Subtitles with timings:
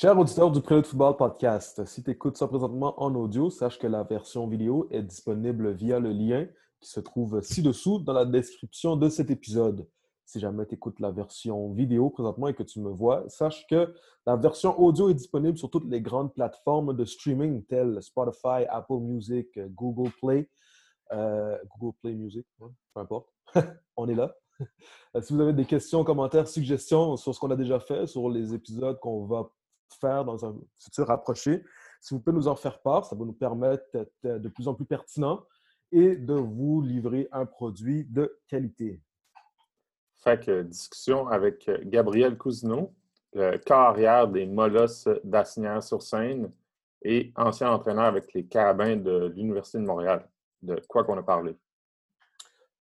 [0.00, 3.88] Chers auditeurs du Prélude Football Podcast, si tu écoutes ça présentement en audio, sache que
[3.88, 6.46] la version vidéo est disponible via le lien
[6.80, 9.88] qui se trouve ci-dessous dans la description de cet épisode.
[10.24, 13.92] Si jamais tu écoutes la version vidéo présentement et que tu me vois, sache que
[14.24, 19.00] la version audio est disponible sur toutes les grandes plateformes de streaming telles Spotify, Apple
[19.00, 20.48] Music, Google Play,
[21.10, 23.34] euh, Google Play Music, peu importe.
[23.96, 24.32] On est là.
[25.22, 28.54] si vous avez des questions, commentaires, suggestions sur ce qu'on a déjà fait, sur les
[28.54, 29.50] épisodes qu'on va
[29.94, 31.64] faire dans un futur rapproché.
[32.00, 34.74] Si vous pouvez nous en faire part, ça va nous permettre d'être de plus en
[34.74, 35.44] plus pertinent
[35.90, 39.00] et de vous livrer un produit de qualité.
[40.18, 42.94] Fait que discussion avec Gabriel Cousineau,
[43.32, 46.52] le carrière des Molosses d'Asnières-sur-Seine
[47.02, 50.28] et ancien entraîneur avec les Carabins de l'Université de Montréal.
[50.62, 51.56] De quoi qu'on a parlé?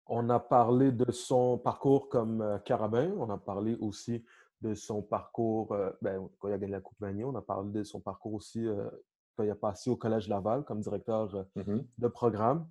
[0.06, 3.12] On a parlé de son parcours comme euh, carabin.
[3.18, 4.24] On a parlé aussi
[4.62, 7.70] de son parcours, euh, ben, quand il a gagné la Coupe Vanier, on a parlé
[7.70, 8.88] de son parcours aussi euh,
[9.36, 11.86] quand il a passé au Collège Laval comme directeur euh, mm-hmm.
[11.98, 12.66] de programme.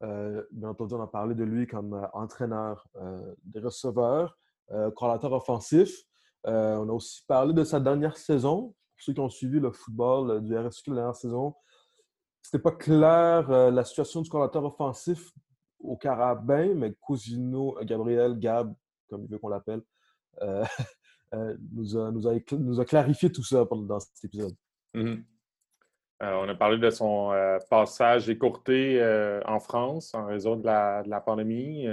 [0.00, 2.86] bien entendu, on a parlé de lui comme entraîneur
[3.44, 4.36] des receveurs,
[4.94, 6.04] coordinateur offensif.
[6.44, 8.74] on a aussi parlé de sa dernière saison.
[8.96, 11.54] Pour ceux qui ont suivi le football du RSQ la dernière saison,
[12.42, 15.32] c'était pas clair la situation du coordinateur offensif
[15.80, 18.74] au Carabin, mais Cousino, Gabriel, Gab,
[19.08, 19.82] comme il veut qu'on l'appelle,
[20.42, 20.64] Euh,
[21.72, 24.54] nous, a, nous, a, clarifié tout ça dans cet épisode.
[24.94, 25.22] Mm-hmm.
[26.22, 29.02] Euh, on a parlé de son euh, passage écourté
[29.46, 31.86] en France en raison de la, pandémie.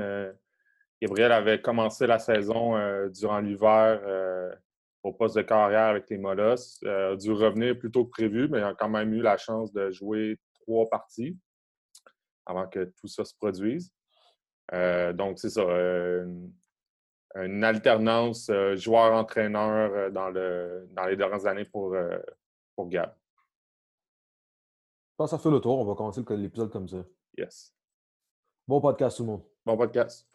[1.02, 2.76] Gabriel avait commencé la saison
[3.10, 4.02] durant l'hiver
[5.04, 6.84] au poste de carrière avec les Molosses.
[6.84, 9.74] a dû revenir plus tôt que prévu, mais il a quand même eu la chance
[9.74, 11.36] de jouer trois parties
[12.46, 13.92] avant que tout ça se produise.
[14.72, 15.66] donc, c'est ça
[17.36, 22.18] alternance euh, joueur-entraîneur euh, dans, le, dans les dernières années pour, euh,
[22.76, 23.14] pour Gab.
[25.12, 25.80] Je pense que ça fait le tour.
[25.80, 27.04] On va commencer l'épisode comme ça.
[27.38, 27.74] Yes.
[28.68, 29.44] Bon podcast, tout le monde.
[29.66, 30.28] Bon podcast.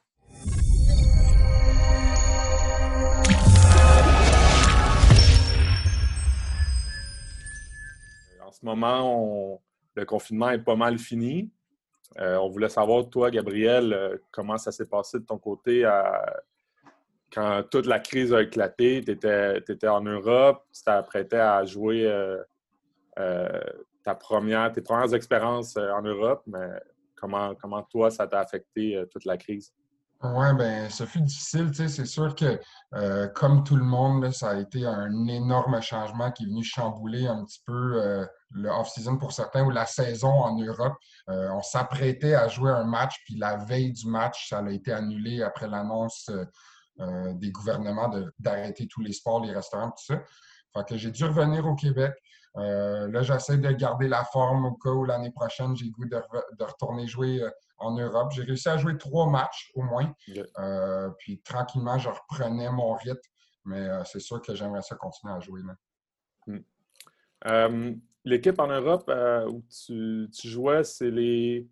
[8.42, 9.60] En ce moment,
[9.94, 11.50] le confinement est pas mal fini.
[12.16, 16.24] on voulait savoir, toi, Gabriel, comment ça s'est passé de ton côté à,
[17.36, 22.42] quand toute la crise a éclaté, tu étais, en Europe, tu t'apprêtais à jouer euh,
[23.18, 23.60] euh,
[24.02, 26.70] ta première, tes premières expériences euh, en Europe, mais
[27.14, 29.70] comment, comment toi, ça t'a affecté toute la crise?
[30.22, 31.70] Oui, bien, ça fut difficile.
[31.74, 32.58] C'est sûr que,
[33.34, 37.44] comme tout le monde, ça a été un énorme changement qui est venu chambouler un
[37.44, 40.94] petit peu le off-season pour certains ou la saison en Europe.
[41.28, 45.42] on s'apprêtait à jouer un match, puis la veille du match, ça a été annulé
[45.42, 46.30] après l'annonce
[46.98, 50.22] euh, des gouvernements d'arrêter tous les sports, les restaurants, tout ça.
[50.74, 52.14] Fait que j'ai dû revenir au Québec.
[52.56, 56.18] Euh, là, j'essaie de garder la forme au cas où l'année prochaine, j'ai goût de,
[56.58, 58.32] retourner jouer euh, en Europe.
[58.32, 60.10] J'ai réussi à jouer trois matchs au moins.
[61.18, 63.20] puis tranquillement, je reprenais mon rythme.
[63.66, 65.60] Mais c'est sûr que j'aimerais ça continuer à jouer.
[66.46, 67.94] Hmm.
[68.24, 69.12] L'équipe en Europe
[69.50, 71.68] où tu, jouais, c'est les.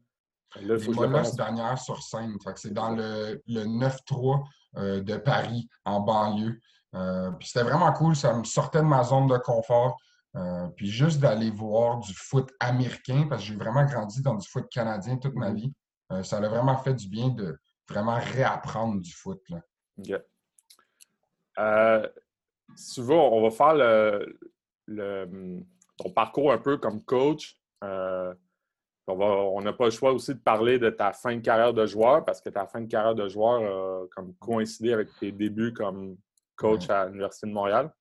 [0.61, 2.37] les Molosses dernière sur scène.
[2.57, 4.45] C'est dans le, le 9-3 euh,
[4.77, 6.61] de Paris en banlieue.
[6.95, 9.97] Euh, puis c'était vraiment cool, ça me sortait de ma zone de confort.
[10.37, 14.49] Euh, puis juste d'aller voir du foot américain, parce que j'ai vraiment grandi dans du
[14.49, 15.57] foot canadien toute ma mhm.
[15.57, 15.73] vie,
[16.23, 17.59] ça a vraiment fait du bien de
[17.89, 19.41] vraiment réapprendre du foot.
[19.49, 19.61] Là.
[22.77, 23.75] si tu veux, on va faire
[24.87, 25.63] le,
[25.97, 27.57] ton parcours un peu comme coach.
[29.07, 32.25] On n'a pas le choix aussi de parler de ta fin de carrière de joueur
[32.25, 36.17] parce que ta fin de carrière de joueur a comme coïncidé avec tes débuts comme
[36.57, 37.93] coach à l'Université de Montréal.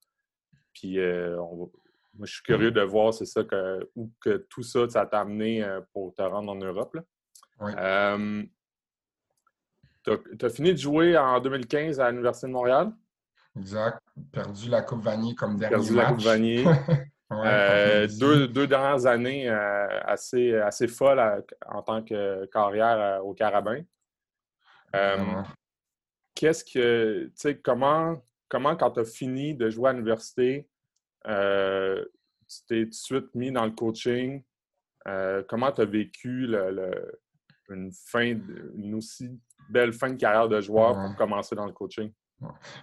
[0.74, 4.88] Puis euh, moi, je suis curieux de voir, c'est ça, que, où que tout ça,
[4.88, 6.98] ça t'a amené euh, pour te rendre en Europe.
[7.62, 8.44] Euh,
[10.04, 12.92] tu as, fini de jouer en 2015 à l'Université de Montréal?
[13.58, 14.00] Exact.
[14.32, 16.66] Perdu la Coupe Vanier comme dernier Perdu la Coupe Vanier.
[17.32, 23.82] Euh, deux, dernières années euh, assez, assez folles en tant que carrière euh, au Carabin.
[26.36, 30.68] Qu'est-ce que, tu sais, comment, comment quand tu as fini de jouer à l'université,
[31.26, 34.44] tu t'es tout de suite mis dans le coaching?
[35.48, 36.48] comment tu as vécu
[37.70, 38.38] une fin,
[38.76, 39.40] une aussi
[39.70, 42.12] belle fin de carrière de joueur pour commencer dans le coaching?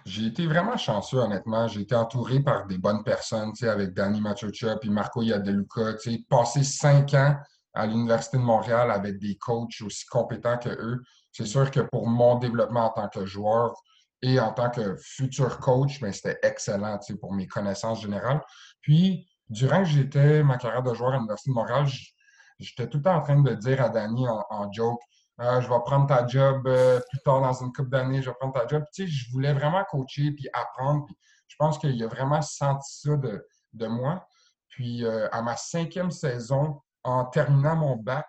[0.05, 1.67] J'ai été vraiment chanceux, honnêtement.
[1.67, 5.93] J'ai été entouré par des bonnes personnes, avec Danny Machocha et Marco Yadeluca.
[6.29, 7.35] Passer cinq ans
[7.73, 12.07] à l'Université de Montréal avec des coachs aussi compétents que eux, c'est sûr que pour
[12.07, 13.73] mon développement en tant que joueur,
[14.21, 18.41] et en tant que futur coach, ben, c'était excellent pour mes connaissances générales.
[18.81, 21.87] Puis, durant que j'étais ma carrière de joueur à l'Université de Montréal,
[22.59, 25.01] j'étais tout le temps en train de dire à Danny en, joke
[25.41, 28.53] je vais prendre ta job euh, plus tard dans une couple d'années, je vais prendre
[28.53, 28.83] ta job.
[28.93, 31.05] Tu sais, je voulais vraiment coacher puis apprendre.
[31.05, 31.15] Puis
[31.47, 34.27] je pense qu'il a vraiment senti ça de, de moi.
[34.69, 38.27] Puis euh, à ma cinquième saison, en terminant mon bac,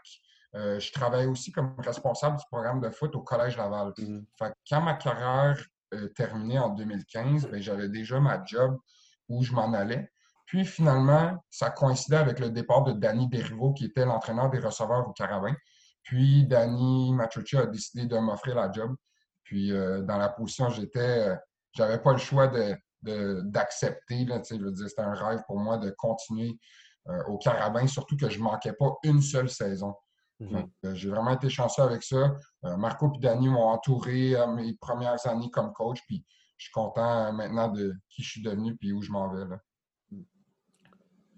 [0.55, 3.93] euh, je travaillais aussi comme responsable du programme de foot au Collège Laval.
[3.99, 4.25] Mm-hmm.
[4.39, 5.63] fait quand ma carrière
[6.17, 8.79] terminée en 2015, ben, j'avais déjà ma job
[9.29, 10.11] où je m'en allais.
[10.47, 15.07] Puis finalement, ça coïncidait avec le départ de Danny Derivo, qui était l'entraîneur des receveurs
[15.07, 15.55] au Carabin.
[16.03, 18.95] Puis Danny Machucci a décidé de m'offrir la job.
[19.45, 21.37] Puis euh, dans la position j'étais, euh,
[21.75, 22.49] j'avais pas le choix
[23.03, 24.25] d'accepter.
[24.25, 26.59] De, je veux dire, c'était un rêve pour moi de continuer
[27.09, 29.95] euh, au Carabin, surtout que je manquais pas une seule saison.
[30.41, 30.95] Mhm.
[30.95, 32.35] J'ai vraiment été chanceux avec ça.
[32.63, 36.01] Marco et Danny m'ont entouré mes premières années comme coach.
[36.09, 36.25] Puis
[36.57, 39.45] je suis content maintenant de qui je suis devenu puis où je m'en vais.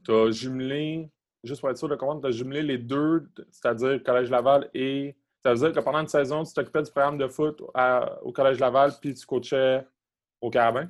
[0.05, 1.13] Tu as jumelé,
[1.45, 5.17] juste pour être sûr de comprendre, tu as jumelé les deux, c'est-à-dire Collège Laval et.
[5.43, 7.61] Ça veut dire que pendant une saison, tu t'occupais du programme de foot
[8.23, 9.87] au Collège Laval puis tu coachais
[10.41, 10.89] au Carabin?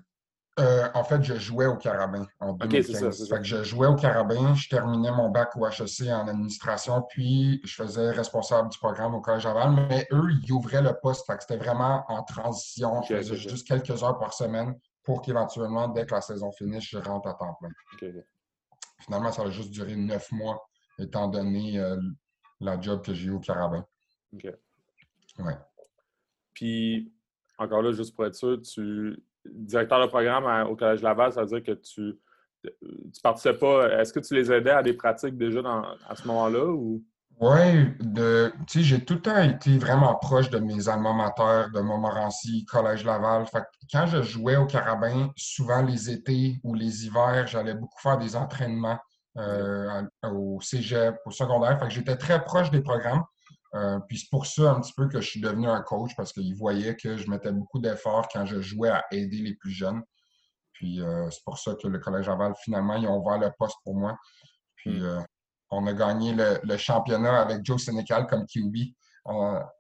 [0.61, 3.27] Euh, en fait, je jouais au Carabin en 2015.
[3.27, 7.75] ça, je jouais au Carabin, je terminais mon bac au HEC en administration, puis je
[7.75, 11.29] faisais responsable du programme au Collège Laval, mais eux, ils ouvraient le poste.
[11.41, 13.03] c'était vraiment en transition.
[13.03, 16.99] je faisais juste quelques heures par semaine pour qu'éventuellement, dès que la saison finisse, je
[16.99, 17.71] rentre à temps plein.
[19.05, 20.67] Finalement, ça a juste duré neuf mois,
[20.99, 22.01] étant donné euh,
[22.61, 23.85] la job que j'ai eu au Carabin.
[24.33, 24.47] OK.
[25.39, 25.55] Ouais.
[26.55, 27.13] Puis,
[27.59, 31.61] encore là, juste pour être sûr, tu directeur de programme au Collège Laval, ça veut
[31.61, 32.19] dire que tu
[33.13, 34.01] tu participais pas.
[34.01, 35.61] Est-ce que tu les aidais à des pratiques déjà
[36.09, 36.67] à ce moment-là?
[36.67, 37.05] Ou...
[37.41, 37.93] Oui,
[38.77, 43.47] j'ai tout le temps été vraiment proche de mes alma mater, de Montmorency, Collège Laval.
[43.91, 48.37] quand je jouais au Carabin, souvent les étés ou les hivers, j'allais beaucoup faire des
[48.37, 48.99] entraînements
[49.37, 51.79] euh, au cégep, au secondaire.
[51.81, 53.25] Fait que j'étais très proche des programmes.
[53.75, 56.33] Euh, puis c'est pour ça un petit peu que je suis devenu un coach parce
[56.33, 60.03] qu'ils voyaient que je mettais beaucoup d'efforts quand je jouais à aider les plus jeunes.
[60.73, 63.77] Puis euh, c'est pour ça que le Collège Aval, finalement, ils ont ouvert le poste
[63.83, 64.17] pour moi.
[64.77, 65.25] Puis hmm
[65.71, 68.77] on a gagné le, championnat avec Joe Sénécal comme QB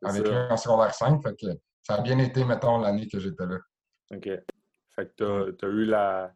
[0.02, 1.20] avec lui en secondaire 5.
[1.82, 3.58] ça a bien été, mettons, l'année que j'étais là.
[4.12, 4.28] OK.
[4.96, 6.32] Fait que tu as, eu la,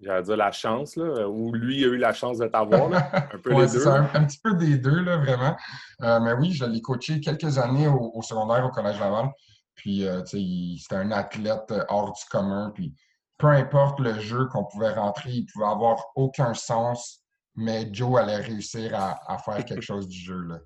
[0.00, 2.92] j'allais dire la chance, là, ou lui a eu la chance de t'avoir,
[3.32, 3.88] un peu les deux.
[3.88, 5.56] Un, un, petit peu des deux, là, vraiment.
[6.02, 9.30] Euh, mais oui, je l'ai coaché quelques années au, secondaire au Collège Laval.
[9.74, 12.70] Puis, euh, tu sais, c'était un athlète hors du commun.
[12.74, 12.94] Puis,
[13.38, 17.23] peu importe le jeu qu'on pouvait rentrer, il pouvait avoir aucun sens
[17.56, 20.40] mais Joe allait réussir à, faire quelque chose du jeu.
[20.42, 20.60] Là.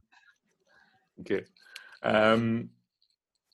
[1.18, 1.44] OK.
[2.04, 2.62] Euh,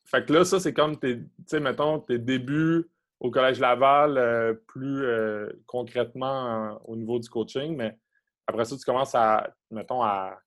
[0.04, 2.90] fait que là, ça, c'est comme, tu sais, mettons, tes débuts
[3.20, 7.98] au Collège Laval, euh, plus euh, concrètement au niveau du coaching, mais
[8.46, 10.38] après ça, tu commences à, mettons, à,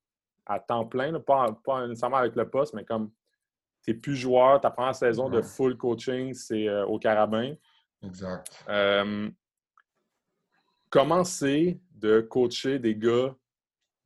[0.66, 3.10] temps plein, pas, pas, nécessairement avec le poste, mais comme
[3.84, 7.54] tu n'es plus joueur, ta première saison de full coaching, c'est au Carabin.
[8.02, 8.64] Exact.
[10.90, 13.34] Comment c'est de coacher des gars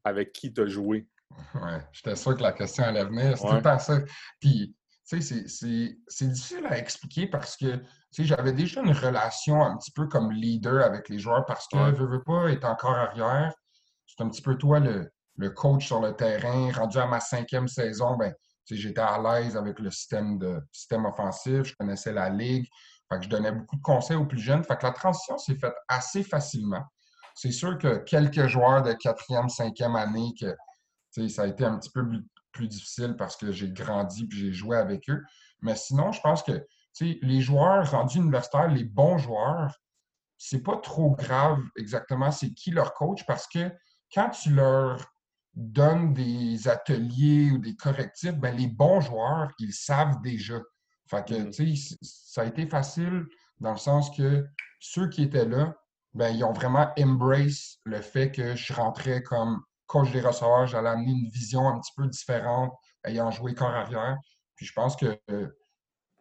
[0.04, 1.08] avec qui tu as joué?
[1.54, 3.36] Oui, j'étais sûr que la question allait venir.
[3.38, 4.00] C'est tout à ça.
[4.40, 4.74] Puis,
[5.08, 5.44] tu sais,
[6.08, 10.06] c'est difficile à expliquer parce que, tu sais, j'avais déjà une relation un petit peu
[10.06, 13.52] comme leader avec les joueurs parce que, je veux pas, être encore arrière.
[14.06, 16.70] C'est un petit peu toi le, le, coach sur le terrain.
[16.72, 18.34] Rendu à ma cinquième saison, ben,
[18.70, 21.64] j'étais à l'aise avec le système, de, système offensif.
[21.64, 22.66] Je connaissais la ligue.
[23.12, 24.64] Fait que je donnais beaucoup de conseils aux plus jeunes.
[24.64, 26.82] Fait que la transition s'est faite assez facilement.
[27.34, 31.90] C'est sûr que quelques joueurs de quatrième, cinquième année, que ça a été un petit
[31.90, 32.06] peu
[32.52, 35.22] plus, difficile parce que j'ai grandi et j'ai joué avec eux.
[35.62, 36.66] Mais sinon, je pense que
[37.00, 39.74] les joueurs rendus universitaires, les bons joueurs,
[40.36, 43.70] c'est pas trop grave exactement c'est qui leur coach parce que
[44.12, 44.98] quand tu leur
[45.54, 50.58] donnes des ateliers ou des correctifs, ben les bons joueurs, ils savent déjà.
[51.06, 51.98] Fait que, mm-hmm.
[52.02, 53.26] ça a été facile
[53.60, 54.46] dans le sens que
[54.80, 55.76] ceux qui étaient là,
[56.14, 60.66] ben, ils ont vraiment embrace le fait que je rentrais comme coach des receveurs.
[60.66, 62.72] J'allais amener une vision un petit peu différente,
[63.04, 64.18] ayant joué corps arrière.
[64.56, 65.48] Puis je pense que euh,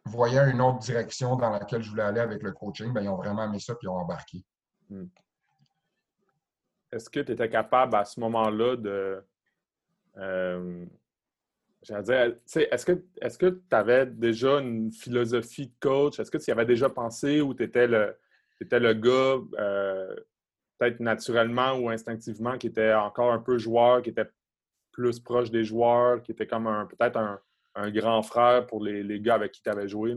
[0.04, 3.16] voyant une autre direction dans laquelle je voulais aller avec le coaching, ben, ils ont
[3.16, 4.44] vraiment aimé ça et ils ont embarqué.
[4.88, 5.06] Hmm.
[6.90, 9.24] Est-ce que tu étais capable à ce moment-là de.
[10.18, 10.86] Euh,
[11.82, 16.18] dire, est-ce que est-ce que tu avais déjà une philosophie de coach?
[16.20, 18.16] Est-ce que tu y avais déjà pensé ou tu étais le
[18.70, 20.14] le gars, euh,
[20.78, 24.30] peut-être naturellement ou instinctivement, qui était encore un peu joueur, qui était
[24.92, 29.34] plus proche des joueurs, qui était comme un peut-être un, grand frère pour les, gars
[29.34, 30.14] avec qui tu avais joué?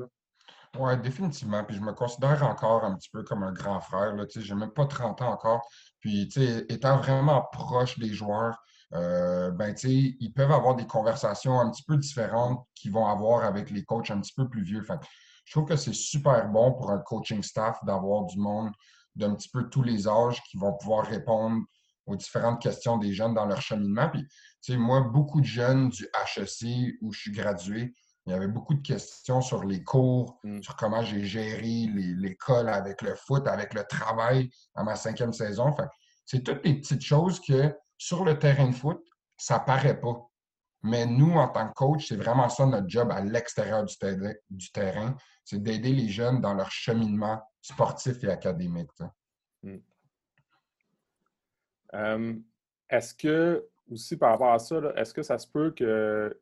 [0.77, 1.63] Oui, définitivement.
[1.63, 4.13] Puis je me considère encore un petit peu comme un grand frère.
[4.29, 5.65] Je n'ai même pas 30 ans encore.
[6.01, 6.29] Puis,
[6.67, 8.61] étant vraiment proche des joueurs,
[8.93, 13.69] euh, ben, ils peuvent avoir des conversations un petit peu différentes qu'ils vont avoir avec
[13.71, 14.85] les coachs un petit peu plus vieux.
[15.45, 18.71] je trouve que c'est super bon pour un coaching staff d'avoir du monde
[19.15, 21.63] d'un petit peu tous les âges qui vont pouvoir répondre
[22.05, 24.09] aux différentes questions des jeunes dans leur cheminement.
[24.09, 26.03] Puis, moi, beaucoup de jeunes du
[26.35, 27.93] HEC où je suis gradué,
[28.25, 30.61] il y avait beaucoup de questions sur les cours, mm.
[30.61, 35.73] sur comment j'ai géré l'école avec le foot, avec le travail à ma cinquième saison.
[36.25, 39.03] c'est toutes les petites choses que sur le terrain de foot,
[39.37, 40.29] ça paraît pas.
[40.83, 45.15] Mais nous, en tant que coach, c'est vraiment ça notre job à l'extérieur du, terrain,
[45.43, 48.91] c'est d'aider les jeunes dans leur cheminement sportif et académique.
[49.63, 49.77] Mm.
[51.95, 52.35] Euh,
[52.89, 56.39] est-ce que, aussi par rapport à ça, est-ce que ça se peut que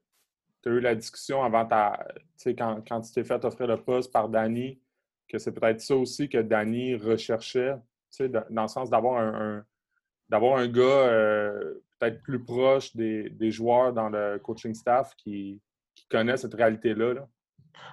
[0.62, 2.08] tu as eu la discussion avant ta.
[2.46, 4.82] Quand, quand tu t'es fait offrir le poste par Danny,
[5.28, 7.76] que c'est peut-être ça aussi que Danny recherchait,
[8.20, 9.66] dans le sens d'avoir un,
[10.30, 15.62] d'avoir un gars euh, peut-être plus proche des, joueurs dans le coaching staff qui,
[15.96, 17.14] qui connaît cette réalité-là.
[17.14, 17.28] Là.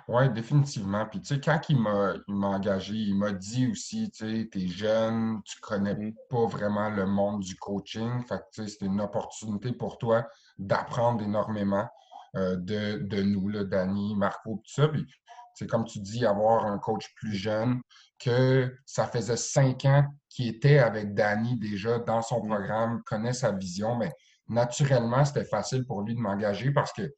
[0.09, 1.07] Oui, définitivement.
[1.07, 5.41] Puis, tu sais, quand il m'a, engagé, il m'a dit aussi, tu sais, t'es jeune,
[5.45, 6.15] tu connais mm.
[6.29, 8.21] pas vraiment le monde du coaching.
[8.29, 10.27] Fait que, tu sais, c'était une opportunité pour toi
[10.59, 11.89] d'apprendre énormément.
[12.37, 14.89] Euh, de, nous, là, Danny, Marco, tout ça.
[14.89, 15.07] Puis,
[15.55, 17.81] c'est comme tu dis, avoir un coach plus jeune,
[18.21, 22.49] que ça faisait cinq ans qu'il était avec Danny déjà dans son mm.
[22.49, 24.13] programme, connaît sa vision, mais
[24.49, 27.11] naturellement, c'était facile pour lui de m'engager parce que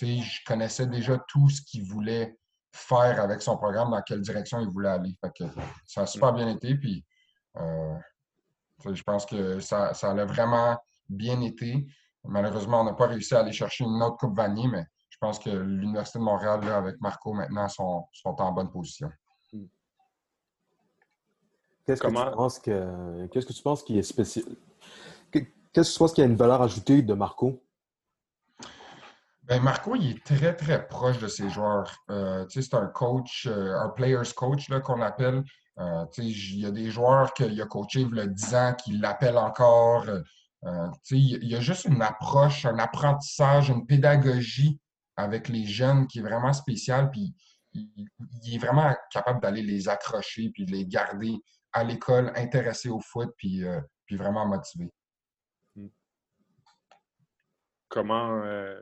[0.00, 2.36] je connaissais déjà tout ce qu'il voulait
[2.72, 5.16] faire avec son programme, dans quelle direction il voulait aller.
[5.86, 6.74] ça a super bien été.
[6.74, 7.04] Puis,
[7.56, 7.94] euh,
[8.92, 10.78] je pense que ça, ça a vraiment
[11.08, 11.86] bien été.
[12.24, 15.38] Malheureusement, on n'a pas réussi à aller chercher une autre Coupe Vanier, mais je pense
[15.38, 19.10] que l'Université de Montréal, avec Marco, maintenant, sont, en bonne position.
[21.90, 24.44] Qu'est-ce que tu penses que qu'est-ce que tu penses qui est spécial?
[25.32, 27.64] Qu'est-ce que tu penses qu'il y a une valeur ajoutée de Marco?
[29.42, 31.92] Ben Marco, il est très, très proche de ses joueurs.
[32.10, 35.42] Euh, c'est un coach, euh, un player's coach qu'on appelle.
[35.78, 38.92] Euh, il y a des joueurs qu'il a coachés il y a 10 ans qui
[38.92, 40.06] l'appellent encore.
[40.08, 44.78] Euh, il y a juste une approche, un apprentissage, une pédagogie
[45.16, 47.10] avec les jeunes qui est vraiment spéciale.
[47.10, 47.34] Puis
[47.72, 51.34] il, est vraiment capable d'aller les accrocher puis les garder
[51.72, 54.92] à l'école, intéressés au foot, puis, euh, puis vraiment motivés.
[55.76, 55.88] Hmm.
[57.88, 58.80] Comment euh,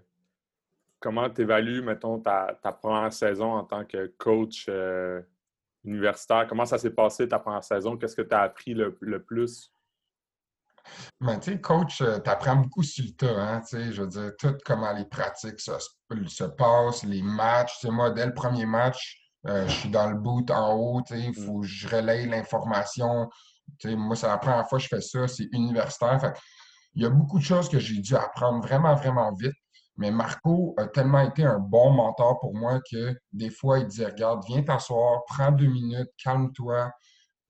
[1.00, 4.68] comment tu évalues, mettons, ta, première saison en tant que coach
[5.84, 6.46] universitaire?
[6.48, 7.96] Comment ça s'est passé ta première saison?
[7.96, 9.72] Qu'est-ce que tu as appris le plus?
[11.20, 14.02] Mais tu sais, coach, euh, tu apprends beaucoup sur le tas, hein, tu sais, je
[14.02, 15.72] veux dire, tout comment les pratiques se,
[16.26, 17.78] se passent, les matchs.
[17.80, 21.02] Tu sais, moi, dès le premier match, euh, je suis dans le boot en haut,
[21.10, 23.28] il faut que je relaye l'information.
[23.84, 26.20] Moi, c'est la première fois que je fais ça, c'est universitaire.
[26.20, 26.34] Fait
[26.94, 29.54] il y a beaucoup de choses que j'ai dû apprendre vraiment, vraiment vite.
[29.96, 34.06] Mais Marco a tellement été un bon mentor pour moi que des fois, il disait
[34.06, 36.92] Regarde, viens t'asseoir, prends deux minutes, calme-toi,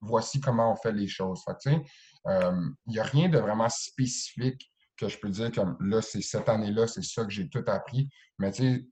[0.00, 1.42] voici comment on fait les choses.
[1.60, 1.80] Sais,
[2.26, 6.48] il n'y a rien de vraiment spécifique que je peux dire comme là, c'est cette
[6.48, 8.08] année-là, c'est ça que j'ai tout appris.
[8.38, 8.86] Mais tu sais,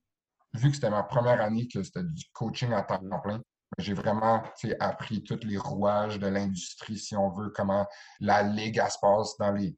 [0.57, 3.41] vu que c'était ma première année que c'était du coaching à temps plein,
[3.79, 4.43] j'ai vraiment
[4.81, 7.87] appris tous les rouages de l'industrie, si on veut, comment
[8.21, 9.77] la ligue se passe dans les,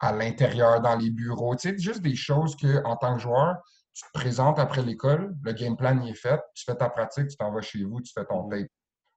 [0.00, 1.54] à l'intérieur, dans les bureaux.
[1.56, 3.56] Tu sais, juste des choses que, en tant que joueur,
[3.94, 7.28] tu te présentes après l'école, le game plan y est fait, tu fais ta pratique,
[7.28, 8.68] tu t'en vas chez vous, tu fais ton tape.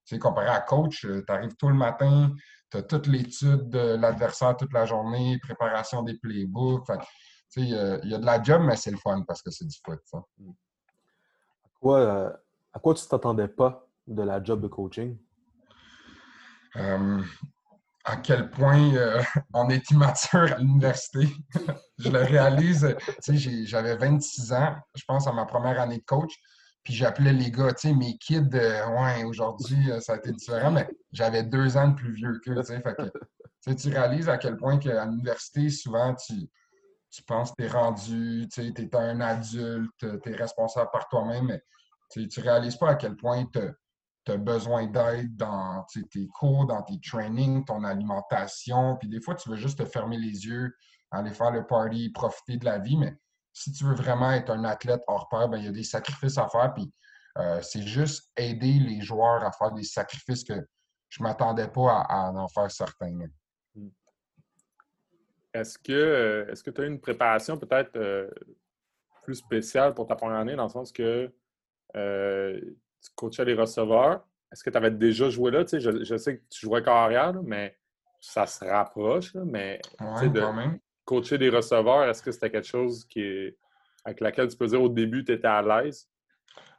[0.05, 2.33] Tu sais, comparé à coach, euh, tu arrives tout le matin,
[2.71, 6.87] tu as toute l'étude de l'adversaire toute la journée, préparation des playbooks.
[7.57, 9.99] il y, a de la job, mais c'est le fun parce que c'est du foot.
[11.85, 12.29] Euh,
[12.73, 15.17] à quoi tu t'attendais pas de la job de coaching?
[16.77, 17.21] Euh,
[18.05, 19.21] à quel point euh,
[19.53, 21.27] on est immature à l'université.
[21.97, 22.95] je le réalise.
[23.65, 26.33] J'avais 26 ans, je pense, à ma première année de coach.
[26.83, 30.87] Puis j'appelais les gars, tu sais, mes kids, ouais, aujourd'hui, ça a été différent, mais
[31.11, 32.73] j'avais deux ans de plus vieux qu'eux, tu
[33.63, 33.75] sais.
[33.75, 36.33] Tu réalises à quel point qu'à l'université, souvent, tu,
[37.11, 41.45] tu penses que tu es rendu, tu es un adulte, tu es responsable par toi-même,
[41.45, 41.61] mais
[42.09, 46.81] tu ne réalises pas à quel point tu as besoin d'aide dans tes cours, dans
[46.83, 48.97] tes trainings, ton alimentation.
[48.97, 50.73] Puis des fois, tu veux juste te fermer les yeux,
[51.11, 53.15] aller faire le party, profiter de la vie, mais
[53.53, 56.37] si tu veux vraiment être un athlète hors pair, ben, il y a des sacrifices
[56.37, 56.73] à faire.
[56.73, 56.91] Puis
[57.37, 60.65] euh, c'est juste aider les joueurs à faire des sacrifices que
[61.09, 63.17] je ne m'attendais pas à, en faire certains.
[65.53, 68.29] Est-ce que euh, est-ce que tu as une préparation peut-être euh,
[69.23, 71.31] plus spéciale pour ta première année, dans le sens que
[71.93, 74.25] tu coachais les receveurs?
[74.51, 75.63] Est-ce que tu avais déjà joué là?
[75.71, 77.77] Je, je, sais que tu jouais carrière, mais
[78.19, 79.33] ça se rapproche.
[79.35, 80.41] mais de
[81.05, 83.53] coacher des receveurs, est-ce que c'était quelque chose qui
[84.03, 86.07] avec laquelle tu peux dire au début, tu étais à l'aise?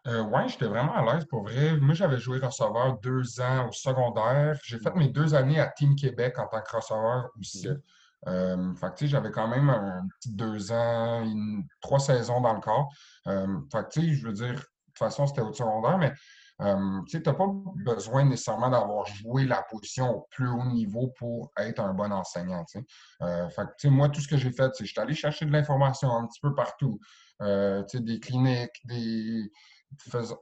[0.09, 1.77] Euh, oui, j'étais vraiment à l'aise pour vrai.
[1.77, 4.59] Moi, j'avais joué receveur deux ans au secondaire.
[4.65, 7.69] J'ai fait mes deux années à Team Québec en tant que receveur aussi.
[8.29, 11.27] Euh, j'avais quand même un petit deux ans,
[11.81, 12.89] trois saisons dans le corps.
[13.27, 13.47] Euh,
[13.97, 16.13] je veux dire, de toute façon, c'était au secondaire, mais
[16.61, 17.47] euh, tu n'as pas
[17.85, 22.65] besoin nécessairement d'avoir joué la position au plus haut niveau pour être un bon enseignant.
[23.23, 23.49] Euh,
[23.87, 26.27] moi, tout ce que j'ai fait, c'est que je suis allé chercher de l'information un
[26.27, 27.01] petit peu partout.
[27.41, 29.51] Euh, des cliniques, des,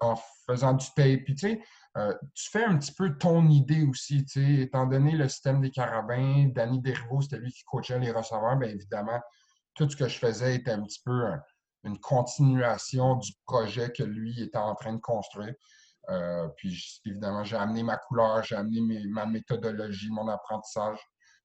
[0.01, 1.25] en faisant du tape.
[1.25, 1.59] Puis,
[2.35, 6.81] tu fais un petit peu ton idée aussi, étant donné le système des carabins, Danny
[6.81, 9.21] Dervaux, c'était lui qui coachait les receveurs, bien évidemment,
[9.75, 11.25] tout ce que je faisais était un petit peu
[11.85, 15.55] une continuation du projet que lui était en train de construire.
[16.09, 20.99] Euh, puis évidemment, j'ai amené ma couleur, j'ai amené ma méthodologie, mon apprentissage.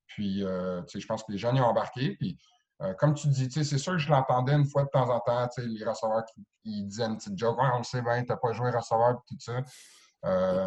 [0.07, 2.15] Puis, euh, je pense que les gens y ont embarqué.
[2.17, 2.37] Puis,
[2.81, 5.47] euh, comme tu dis, c'est sûr que je l'entendais une fois de temps en temps,
[5.57, 8.71] les receveurs qui ils disaient une petite joke, on le sait bien, t'as pas joué
[8.71, 9.61] receveur, tout ça.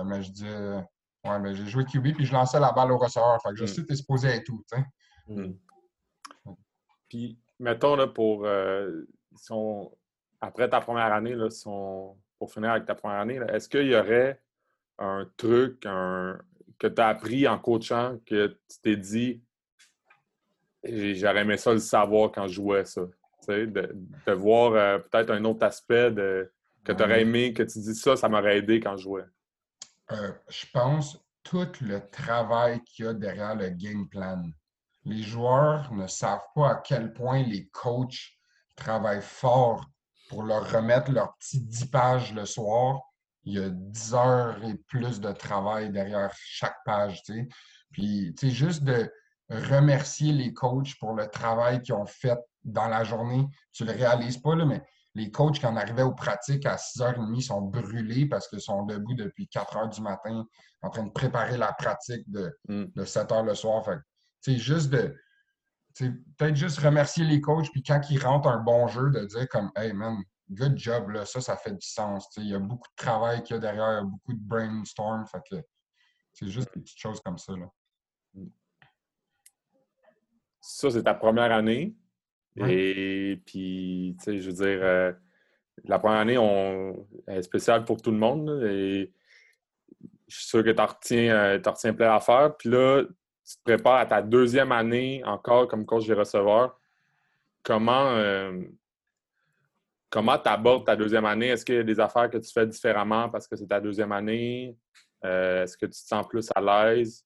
[0.04, 0.48] Mais je dis,
[1.24, 3.40] ouais, mais j'ai joué QB, puis je lançais la balle au receveur.
[3.42, 3.66] Fait que je mm.
[3.66, 4.64] sais que t'es supposé être tout,
[5.28, 5.52] mm.
[7.08, 8.46] Puis, mettons, là, pour,
[10.40, 13.88] après ta première année, là, si on pour finir avec ta première année, est-ce qu'il
[13.88, 14.40] y aurait
[14.98, 19.42] un truc que tu as appris en coachant que tu t'es dit
[20.84, 23.02] j'aurais aimé ça le savoir quand je jouais ça?
[23.48, 26.52] De, de, voir euh, peut-être un autre aspect de,
[26.84, 29.24] que tu aurais aimé, que tu dis ça, ça m'aurait aidé quand je jouais.
[30.12, 34.42] Euh, je pense tout le travail qu'il y a derrière le game plan.
[35.04, 38.38] Les joueurs ne savent pas à quel point les coachs
[38.76, 39.84] travaillent fort
[40.28, 43.00] pour leur remettre leurs petits 10 pages le soir,
[43.44, 47.22] il y a 10 heures et plus de travail derrière chaque page.
[47.90, 49.10] Puis, sais, juste de
[49.48, 53.46] remercier les coachs pour le travail qu'ils ont fait dans la journée.
[53.72, 54.82] Tu ne le réalises pas, là, mais
[55.18, 59.14] les coachs, quand on arrivait aux pratiques à 6h30, sont brûlés parce qu'ils sont debout
[59.14, 60.46] depuis 4 heures du matin
[60.82, 62.84] en train de préparer la pratique de, mm.
[62.94, 63.84] de 7 heures le soir.
[63.84, 63.98] Fait
[64.40, 65.14] sais, juste de,
[66.36, 69.70] peut-être juste remercier les coachs, puis quand ils rentrent un bon jeu, de dire comme
[69.76, 72.28] Hey man, good job, là, ça, ça fait du sens.
[72.36, 74.40] Il y a beaucoup de travail qu'il y a derrière, il y a beaucoup de
[74.40, 75.26] brainstorm.
[75.26, 75.56] Fait que
[76.32, 77.54] c'est juste des petites choses comme ça.
[77.56, 77.66] Là.
[80.60, 81.96] Ça, c'est ta première année?
[82.66, 85.12] Et puis, tu sais, je veux dire, euh,
[85.84, 88.62] la première année on, est spéciale pour tout le monde.
[88.64, 89.12] et
[90.28, 92.54] je suis sûr que tu retiens, euh, retiens plein à faire.
[92.56, 96.78] Puis là, tu te prépares à ta deuxième année encore comme coach des receveurs.
[97.62, 98.62] Comment euh,
[100.10, 101.48] comment tu abordes ta deuxième année?
[101.48, 104.12] Est-ce qu'il y a des affaires que tu fais différemment parce que c'est ta deuxième
[104.12, 104.76] année?
[105.24, 107.24] Euh, est-ce que tu te sens plus à l'aise?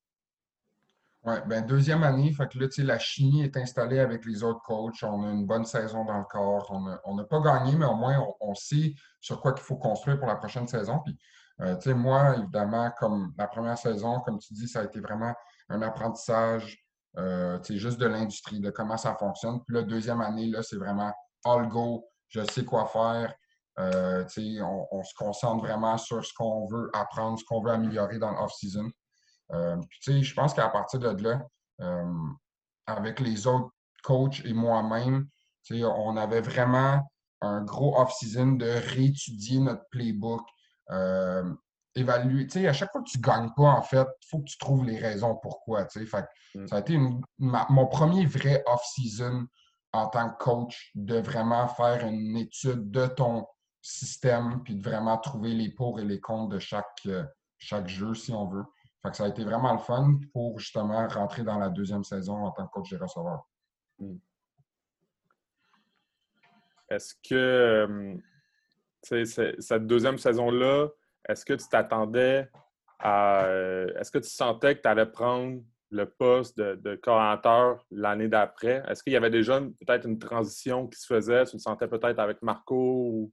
[1.24, 5.04] Oui, ben deuxième année, fait que là, la chimie est installée avec les autres coachs.
[5.04, 6.68] On a une bonne saison dans le corps.
[7.04, 10.26] On n'a pas gagné, mais au moins, on, sait sur quoi il faut construire pour
[10.26, 10.98] la prochaine saison.
[11.04, 11.16] Puis,
[11.60, 15.32] euh, moi, évidemment, comme la première saison, comme tu dis, ça a été vraiment
[15.68, 16.76] un apprentissage
[17.18, 19.60] euh, juste de l'industrie, de comment ça fonctionne.
[19.64, 21.12] Puis la deuxième année, là, c'est vraiment
[21.44, 23.32] all go, je sais quoi faire.
[23.78, 24.24] Euh,
[24.90, 28.90] on, se concentre vraiment sur ce qu'on veut apprendre, ce qu'on veut améliorer dans l'off-season.
[29.52, 31.46] Euh, je pense qu'à partir de là,
[31.80, 32.28] euh,
[32.86, 33.70] avec les autres
[34.02, 35.28] coachs et moi-même,
[35.70, 37.00] on avait vraiment
[37.40, 40.42] un gros off-season de réétudier notre playbook,
[41.94, 42.46] évaluer.
[42.46, 44.44] Tu sais, à chaque fois que tu ne gagnes pas, en fait, il faut que
[44.44, 45.84] tu trouves les raisons pourquoi.
[45.84, 46.06] Tu sais.
[46.06, 46.66] Fait, mm.
[46.66, 46.98] Ça a été
[47.38, 49.46] mon premier vrai off-season
[49.92, 53.46] en tant que coach de vraiment faire une étude de ton
[53.82, 57.24] système puis de vraiment trouver les pour et les contre de chaque, euh,
[57.58, 58.64] chaque jeu, si on veut.
[59.02, 62.44] Fait que ça a été vraiment le fun pour justement rentrer dans la deuxième saison
[62.44, 63.48] en tant que coach des receveurs.
[63.98, 64.16] Mm.
[66.88, 68.16] Est-ce que euh,
[69.02, 70.88] cette deuxième saison-là,
[71.28, 72.48] est-ce que tu t'attendais
[72.98, 73.44] à.
[73.46, 77.00] Euh, est-ce que tu sentais que tu allais prendre le poste de, de
[77.90, 78.84] l'année d'après?
[78.86, 81.44] Est-ce qu'il y avait déjà peut-être une transition qui se faisait?
[81.46, 82.76] Tu le sentais peut-être avec Marco?
[82.76, 83.32] Ou...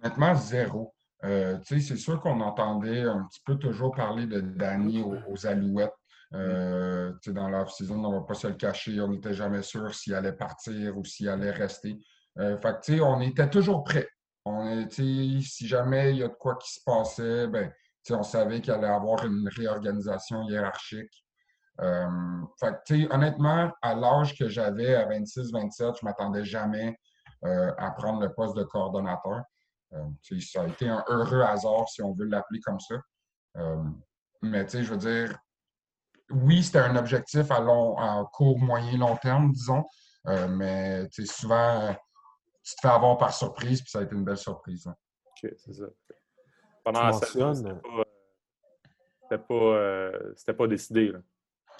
[0.00, 0.94] Honnêtement, zéro.
[1.24, 5.94] Euh, c'est sûr qu'on entendait un petit peu toujours parler de Danny aux, Alouettes.
[6.34, 10.14] Euh, dans l'off-season, on ne va pas se le cacher, on n'était jamais sûr s'il
[10.14, 11.98] allait partir ou s'il allait rester.
[12.38, 14.08] Euh, fait on était toujours prêt.
[14.44, 17.70] On si jamais il y a de quoi qui se passait, ben,
[18.10, 21.22] on savait qu'il allait y avoir une réorganisation hiérarchique.
[21.80, 22.06] Euh,
[23.10, 26.96] honnêtement, à l'âge que j'avais, à 26-27, je ne m'attendais jamais
[27.44, 29.42] euh, à prendre le poste de coordonnateur.
[30.40, 32.96] Ça a été un heureux hasard, si on veut l'appeler comme ça.
[34.42, 35.38] mais je veux dire,
[36.30, 39.84] oui, c'était un objectif à, long, à court, moyen, long terme, disons.
[40.24, 41.94] mais souvent,
[42.64, 44.86] tu te fais avoir par surprise, puis ça a été une belle surprise.
[44.86, 44.94] Hein.
[45.26, 45.86] OK, c'est ça.
[46.84, 51.12] Pendant la saison, c'était pas, euh, pas, pas, décidé.
[51.12, 51.18] Là.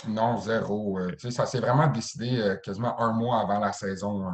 [0.09, 0.99] Non, zéro.
[0.99, 4.33] Euh, ça s'est vraiment décidé euh, quasiment un mois avant la saison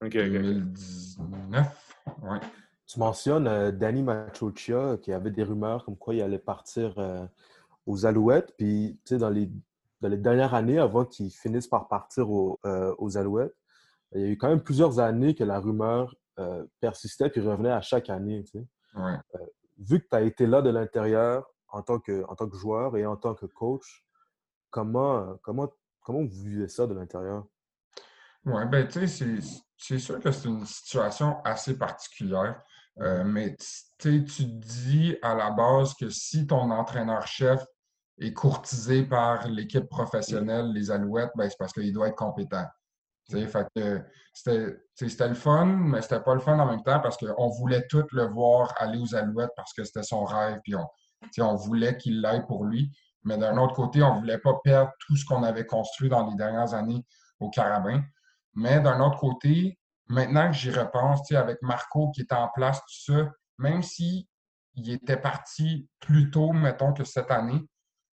[0.00, 1.96] 2019.
[2.22, 2.40] Ouais.
[2.92, 6.94] Tu mentionnes Danny Machochia qui avait des rumeurs comme quoi il allait partir
[7.86, 8.54] aux Alouettes.
[8.58, 9.50] Puis, dans les,
[10.02, 13.56] dans les dernières années, avant qu'il finisse par partir aux Alouettes,
[14.14, 17.70] il y a eu quand même plusieurs années que la rumeur euh, persistait puis revenait
[17.70, 18.44] à chaque année.
[18.96, 19.16] Euh,
[19.78, 22.96] vu que tu as été là de l'intérieur en, tant que, en tant que joueur
[22.96, 24.04] et en tant que coach,
[24.70, 27.44] comment, comment, comment vous vivez ça de l'intérieur?
[28.44, 29.38] Oui, ben, tu sais,
[29.76, 32.62] c'est sûr que c'est une situation assez particulière.
[33.00, 33.56] Euh, mais
[33.98, 37.64] tu dis à la base que si ton entraîneur-chef
[38.18, 42.66] est courtisé par l'équipe professionnelle, les Alouettes, ben, c'est parce qu'il doit être compétent.
[43.28, 48.04] C'était le fun, mais c'était pas le fun en même temps parce qu'on voulait tous
[48.12, 50.86] le voir aller aux Alouettes parce que c'était son rêve, puis on,
[51.38, 52.90] on voulait qu'il l'aille pour lui.
[53.24, 56.36] Mais d'un autre côté, on voulait pas perdre tout ce qu'on avait construit dans les
[56.36, 57.06] dernières années
[57.38, 58.02] au Carabin.
[58.54, 59.78] Mais d'un autre côté,
[60.08, 64.28] maintenant que j'y repense, avec Marco qui était en place, tout ça, même si
[64.76, 67.60] était parti plus tôt, mettons, que cette année,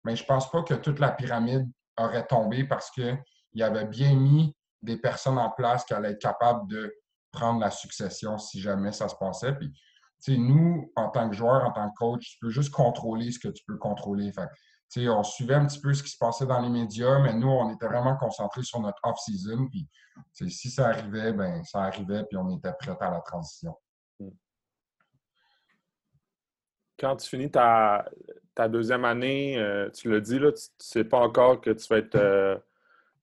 [0.04, 4.56] mais je pense pas que toute la pyramide aurait tombé parce qu'il avait bien mis
[4.82, 6.94] des personnes en place qui allaient être capables de
[7.32, 9.56] prendre la succession si jamais ça se passait.
[10.28, 13.48] Nous, en tant que joueur, en tant que coach, tu peux juste contrôler ce que
[13.48, 14.32] tu peux contrôler.
[14.98, 17.74] On suivait un petit peu ce qui se passait dans les médias, mais nous, on
[17.74, 19.68] était vraiment concentrés sur notre off-season.
[19.70, 19.88] Puis,
[20.50, 23.76] si ça arrivait, ben ça arrivait, puis on était prêt à la transition.
[27.00, 28.06] Quand tu finis ta,
[28.68, 32.00] deuxième année, euh, tu l'as dit, là, tu ne sais pas encore que tu vas
[32.00, 32.58] être euh,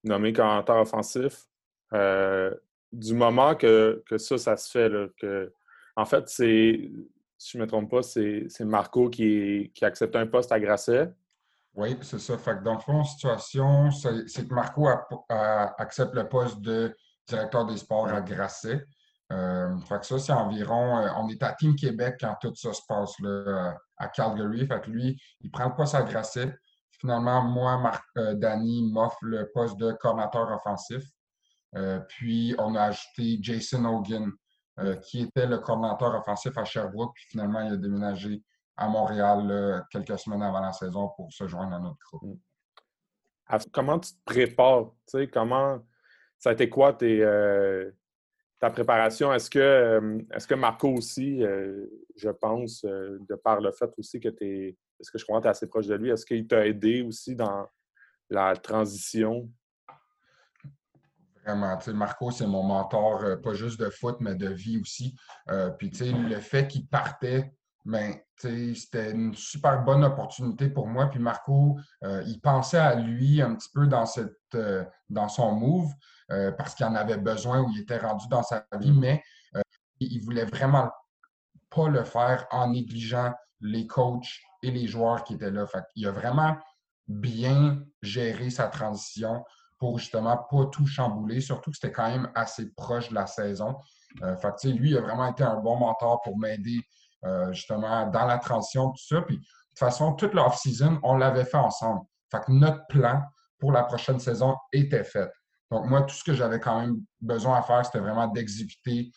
[0.02, 1.46] nommé commentateur offensif.
[1.92, 2.54] Euh,
[2.90, 5.52] du moment que, ça, ça se fait, que,
[5.96, 6.90] en fait, c'est,
[7.38, 11.12] si je ne me trompe pas, c'est, Marco qui, accepte un poste à Grasset.
[11.74, 12.38] Oui, c'est ça.
[12.38, 14.88] Fait que dans le fond, situation, c'est, que Marco
[15.28, 16.94] accepte le poste de
[17.28, 18.84] directeur des sports à Grasset.
[19.32, 20.98] Euh, fait que ça, c'est environ.
[20.98, 23.12] Euh, on est à Team Québec quand tout ça se passe
[23.96, 24.64] à Calgary.
[24.66, 26.54] Fait lui, il prend le poste à Grasset.
[27.00, 31.02] Finalement, moi, Marc, euh, Danny m'offre le poste de coordinateur offensif.
[31.76, 34.30] Euh, puis, on a ajouté Jason Hogan,
[35.02, 37.14] qui était le coordinateur offensif à Sherbrooke.
[37.14, 38.42] Puis, finalement, il a déménagé
[38.76, 42.38] à Montréal quelques semaines avant la saison pour se joindre à notre groupe.
[43.48, 43.58] Mm.
[43.72, 44.90] Comment tu te prépares?
[45.32, 45.80] comment
[46.38, 49.32] ça a été quoi ta préparation?
[49.32, 54.44] Est-ce que, est que Marco aussi, je pense, de par le fait aussi que tu
[54.44, 56.10] es est-ce que je que tu es assez proche de lui?
[56.10, 57.68] Est-ce qu'il t'a aidé aussi dans
[58.30, 59.50] la transition?
[61.46, 61.78] Vraiment.
[61.94, 65.16] Marco, c'est mon mentor, euh, pas juste de foot, mais de vie aussi.
[65.48, 67.54] Euh, puis, le fait qu'il partait,
[67.84, 71.06] ben, c'était une super bonne opportunité pour moi.
[71.06, 74.58] Puis Marco, euh, il pensait à lui un petit peu dans, cette,
[75.08, 75.92] dans son move
[76.58, 79.22] parce qu'il en avait besoin ou il était rendu dans sa vie, mais
[80.00, 80.90] il voulait vraiment
[81.70, 85.64] pas le faire en négligeant les coachs et les joueurs qui étaient là.
[85.68, 86.56] Fait il a vraiment
[87.06, 89.44] bien géré sa transition
[89.78, 93.76] pour justement pas tout chambouler, surtout que c'était quand même assez proche de la saison.
[94.22, 96.80] Euh, fait lui, il a vraiment été un bon mentor pour m'aider
[97.24, 99.22] euh, justement dans la transition, tout ça.
[99.22, 102.00] Puis, de toute façon, toute l'off-season, on l'avait fait ensemble.
[102.30, 103.22] Fait que notre plan
[103.58, 105.30] pour la prochaine saison était fait.
[105.70, 109.10] Donc, moi, tout ce que j'avais quand même besoin à faire, c'était vraiment d'exécuter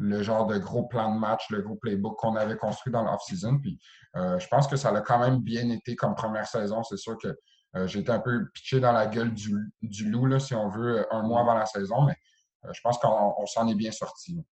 [0.00, 3.58] le genre de gros plan de match, le gros playbook qu'on avait construit dans l'off-season.
[3.58, 3.78] Puis
[4.16, 6.82] euh, je pense que ça a quand même bien été comme première saison.
[6.82, 7.36] C'est sûr que
[7.76, 11.06] euh, j'ai été un peu pitché dans la gueule du, loup, là, si on veut,
[11.12, 12.16] un mois avant la saison, mais
[12.64, 14.44] euh, je pense qu'on s'en est bien sorti.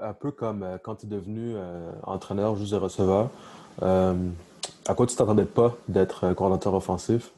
[0.00, 1.56] Un peu comme quand tu es devenu
[2.02, 3.30] entraîneur juste de receveur.
[3.80, 7.32] à quoi tu t'attendais pas d'être coordinateur offensif?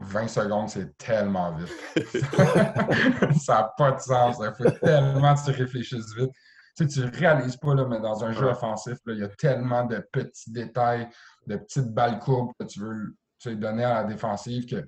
[0.00, 1.72] 20 secondes, c'est tellement vite.
[3.40, 4.36] ça n'a pas de sens.
[4.40, 6.30] Il faut tellement que tu réfléchisses vite.
[6.76, 9.84] Tu ne tu réalises pas, là, mais dans un jeu offensif, il y a tellement
[9.84, 11.08] de petits détails,
[11.46, 14.86] de petites balles courbes que tu veux donner à la défensive que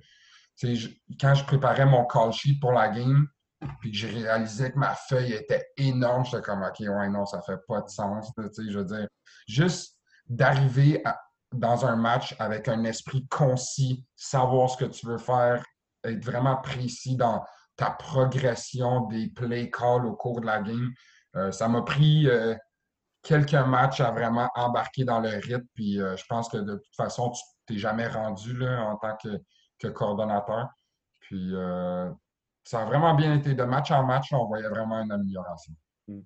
[1.19, 3.27] quand je préparais mon call sheet pour la game,
[3.79, 7.41] puis que j'ai réalisé que ma feuille était énorme, j'étais comme OK, ouais, non, ça
[7.41, 8.31] fait pas de sens.
[8.37, 9.07] Je veux dire,
[9.47, 11.03] juste d'arriver
[11.53, 15.63] dans un match avec un esprit concis, savoir ce que tu veux faire,
[16.03, 17.43] être vraiment précis dans
[17.75, 20.91] ta progression des play calls au cours de la game.
[21.35, 22.55] Euh, ça m'a pris euh,
[23.21, 25.67] quelques matchs à vraiment embarquer dans le rythme.
[25.75, 29.87] Puis je pense que de toute façon, tu t'es jamais rendu là, en tant que,
[29.89, 30.69] coordonnateur.
[31.19, 31.53] Puis
[32.63, 33.53] ça a vraiment bien été.
[33.53, 35.73] De match en match, on voyait vraiment une amélioration.
[36.07, 36.21] Hmm.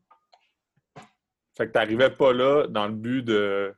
[1.57, 3.73] Fait que tu n'arrivais pas là dans le but de.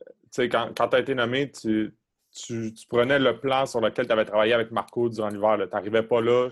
[0.00, 1.94] Tu sais, quand, quand tu as été nommé, tu,
[2.32, 5.58] tu, prenais le plan sur lequel tu avais travaillé avec Marco durant l'hiver.
[5.60, 6.50] Tu n'arrivais pas là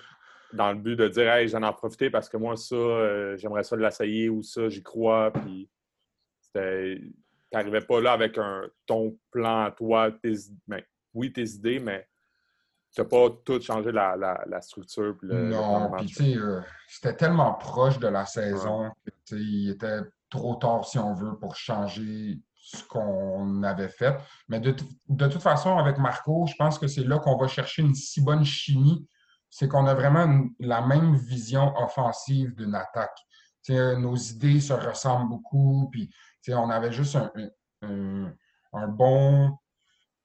[0.52, 3.64] dans le but de dire Hey, j'en ai profité parce que moi, ça, euh, j'aimerais
[3.64, 5.32] ça l'essayer ou ça, j'y crois.
[5.32, 5.68] Puis
[7.52, 10.34] n'arrivais pas là avec un, ton plan à toi, tes,
[10.66, 10.82] ben,
[11.14, 12.06] oui, tes idées, mais
[12.94, 15.16] tu n'as pas tout changé la, la, structure.
[15.22, 18.90] non, puis tu sais, euh, c'était tellement proche de la saison.
[19.32, 24.16] Il était trop tard, si on veut, pour changer ce qu'on avait fait.
[24.48, 27.94] Mais de, toute façon, avec Marco, je pense que c'est là qu'on va chercher une
[27.94, 29.06] si bonne chimie.
[29.50, 33.18] C'est qu'on a vraiment la même vision offensive d'une attaque.
[33.68, 35.88] nos idées se ressemblent beaucoup.
[35.92, 36.10] Puis,
[36.48, 37.16] on avait juste
[37.82, 39.56] un, bon,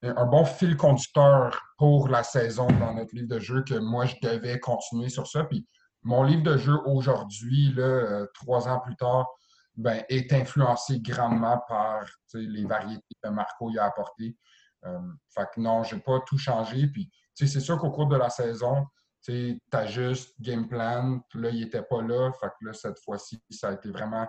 [0.02, 4.16] un bon fil conducteur pour la saison dans notre livre de jeu que moi, je
[4.22, 5.44] devais continuer sur ça.
[5.44, 5.66] Puis,
[6.02, 9.28] mon livre de jeu aujourd'hui, euh, trois ans plus tard,
[9.76, 12.04] ben, est influencé grandement par
[12.34, 14.36] les variétés que Marco y a apportées.
[14.84, 14.98] Euh,
[15.34, 16.88] fait que non, je n'ai pas tout changé.
[16.88, 18.84] Puis, c'est sûr qu'au cours de la saison,
[19.24, 21.20] tu as juste game plan.
[21.34, 22.32] là, il n'était pas là.
[22.32, 24.26] Fait que là, cette fois-ci, ça a été vraiment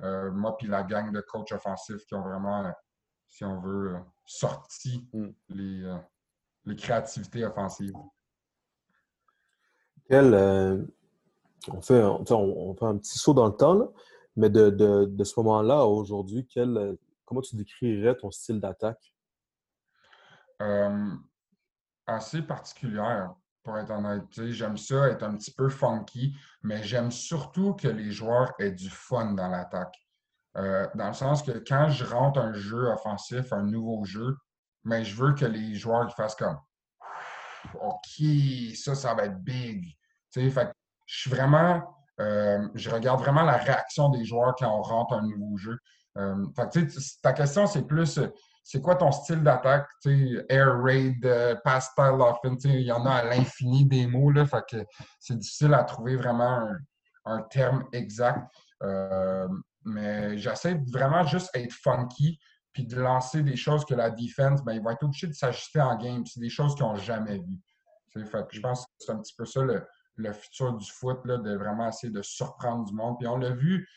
[0.00, 2.72] euh, moi puis la gang de coach offensifs qui ont vraiment,
[3.28, 5.28] si on veut, euh, sorti mm.
[5.50, 5.96] les,
[6.64, 7.94] les, créativités offensives.
[10.08, 10.34] Quel,
[11.68, 13.74] on, fait, on, fait un petit saut dans le temps.
[13.74, 13.86] Là.
[14.36, 16.46] Mais de, de, ce moment-là à aujourd'hui,
[17.24, 19.14] comment tu décrirais ton style d'attaque?
[20.62, 21.14] Euh,
[22.06, 23.34] assez particulière,
[23.66, 24.22] pour être honnête.
[24.52, 28.88] J'aime ça être un petit peu funky, mais j'aime surtout que les joueurs aient du
[28.88, 29.94] fun dans l'attaque.
[30.56, 34.36] Euh, dans le sens que quand je rentre un jeu offensif, un nouveau jeu,
[34.84, 36.58] mais je veux que les joueurs fassent comme
[37.82, 38.24] OK,
[38.76, 39.84] ça, ça va être big.
[40.32, 40.72] Fait
[41.06, 41.82] je suis vraiment
[42.20, 45.76] euh, je regarde vraiment la réaction des joueurs quand on rentre un nouveau jeu.
[46.16, 46.46] Euh,
[47.20, 48.20] ta question, c'est plus
[48.68, 49.86] c'est quoi ton style d'attaque?
[50.48, 54.32] Air raid, euh, pass offense, il y en a à l'infini des mots.
[54.32, 54.44] Là,
[55.20, 56.68] c'est difficile à trouver vraiment
[57.24, 58.44] un, terme exact.
[59.84, 62.40] mais j'essaie vraiment juste d'être funky
[62.72, 65.80] puis de lancer des choses que la defense, ben, ils vont être obligés de s'ajuster
[65.80, 66.26] en game.
[66.26, 67.62] C'est des choses qu'ils n'ont jamais vues.
[68.16, 71.54] Je pense que c'est un petit peu ça le, le futur du foot, là, de
[71.54, 73.16] vraiment essayer de surprendre du monde.
[73.18, 73.88] Puis on l'a vu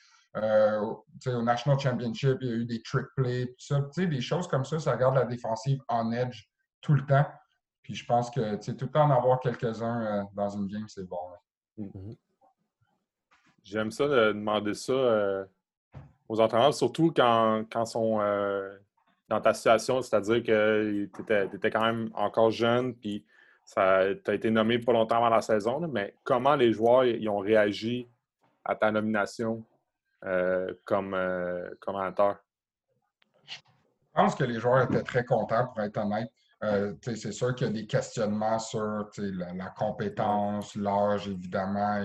[0.42, 3.56] euh, au National Championship, il y a eu des trick plays,
[3.98, 6.44] des choses comme ça, ça garde la défensive en edge
[6.82, 7.26] tout le temps.
[7.84, 11.08] Puis je pense que tout le temps en avoir quelques-uns euh, dans une game, c'est
[11.08, 11.18] bon.
[11.78, 12.18] Mm-hmm.
[13.64, 15.46] J'aime ça de demander ça euh,
[16.28, 18.20] aux entraîneurs, surtout quand, quand sont
[19.28, 23.26] dans ta situation, c'est-à-dire que tu étais, quand même encore jeune, puis
[23.72, 28.10] tu as été nommé pas longtemps avant la saison, mais comment les joueurs ont réagi
[28.66, 29.64] à ta nomination?
[29.64, 29.79] euh,
[30.86, 32.38] comme euh, commentateur?
[33.46, 33.58] Je
[34.14, 36.30] pense que les joueurs étaient très contents, pour être honnête.
[36.62, 42.02] Euh, c'est sûr qu'il y a des questionnements sur la, compétence, l'âge, évidemment,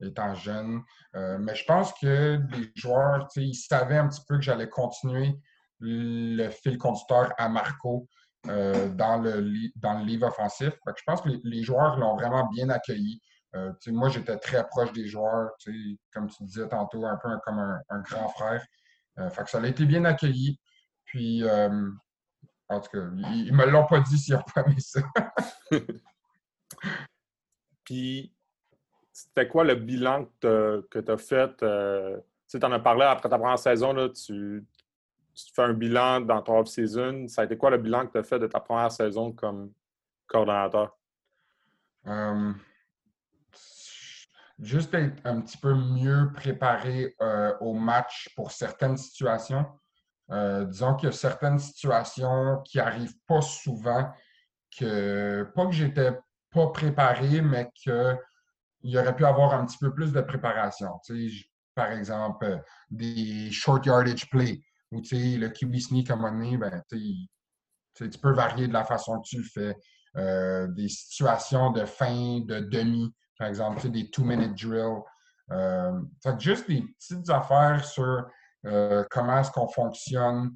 [0.00, 0.82] étant, jeune.
[1.14, 5.36] mais je pense que les joueurs, ils savaient un petit peu que j'allais continuer
[5.80, 8.08] le fil conducteur à Marco.
[8.48, 9.38] Euh, dans le
[10.04, 10.72] livre offensif.
[10.84, 13.22] je pense que les, joueurs l'ont vraiment bien accueilli.
[13.54, 15.50] Euh, moi, j'étais très proche des joueurs,
[16.12, 18.64] comme tu disais tantôt, un peu comme un, grand frère.
[19.18, 20.58] Euh, fait que ça a été bien accueilli.
[21.04, 21.44] Puis,
[22.68, 25.00] en tout cas, ils ne me l'ont pas dit s'ils n'ont pas aimé ça.
[27.84, 28.34] Puis,
[29.12, 31.56] c'était quoi le bilan que tu as fait?
[31.56, 34.66] tu en as parlé après ta première saison, là, tu
[35.34, 37.26] tu fais un bilan dans ton off-season.
[37.28, 39.72] Ça a été quoi le bilan que tu as fait de ta première saison comme
[40.26, 40.96] coordonnateur?
[42.06, 42.52] Euh,
[44.62, 49.66] juste être un petit peu mieux préparé euh, au match pour certaines situations.
[50.30, 54.10] Euh, disons qu'il y a certaines situations qui n'arrivent pas souvent,
[54.78, 56.12] que pas que j'étais
[56.50, 58.18] pas préparé, mais qu'il
[58.84, 60.90] y aurait pu avoir un petit peu plus de préparation.
[61.74, 66.82] par exemple, des short yardage plays ou le QB sneak à un moment donné, ben,
[66.90, 69.76] tu peux varier de la façon que tu le fais.
[70.16, 75.02] Euh, des situations de fin, de demi, par exemple, des two-minute drills.
[75.50, 76.00] Euh,
[76.38, 78.24] juste des petites affaires sur
[78.66, 80.52] euh, comment est-ce qu'on fonctionne,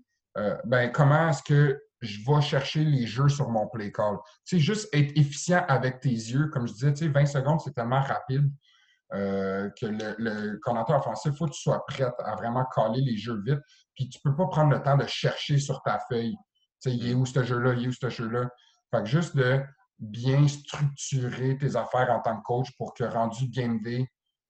[0.64, 4.18] ben, comment est-ce que je vais chercher les jeux sur mon play call.
[4.44, 6.48] C'est juste être efficient avec tes yeux.
[6.48, 8.50] Comme je disais, 20 secondes, c'est tellement rapide.
[9.14, 13.00] euh, que le, le coordinateur offensif, il faut que tu sois prêt à vraiment caler
[13.00, 13.60] les jeux vite.
[13.94, 16.36] Puis tu ne peux pas prendre le temps de chercher sur ta feuille.
[16.82, 18.48] Tu sais, il est où ce jeu-là, il est où ce jeu-là.
[18.90, 19.60] Fait que juste de
[19.98, 24.06] bien structurer tes affaires en tant que coach pour que rendu game day,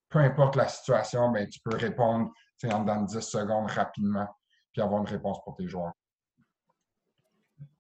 [0.09, 2.31] peu importe la situation, ben, tu peux répondre
[2.65, 4.27] en dans 10 secondes rapidement
[4.73, 5.93] puis avoir une réponse pour tes joueurs.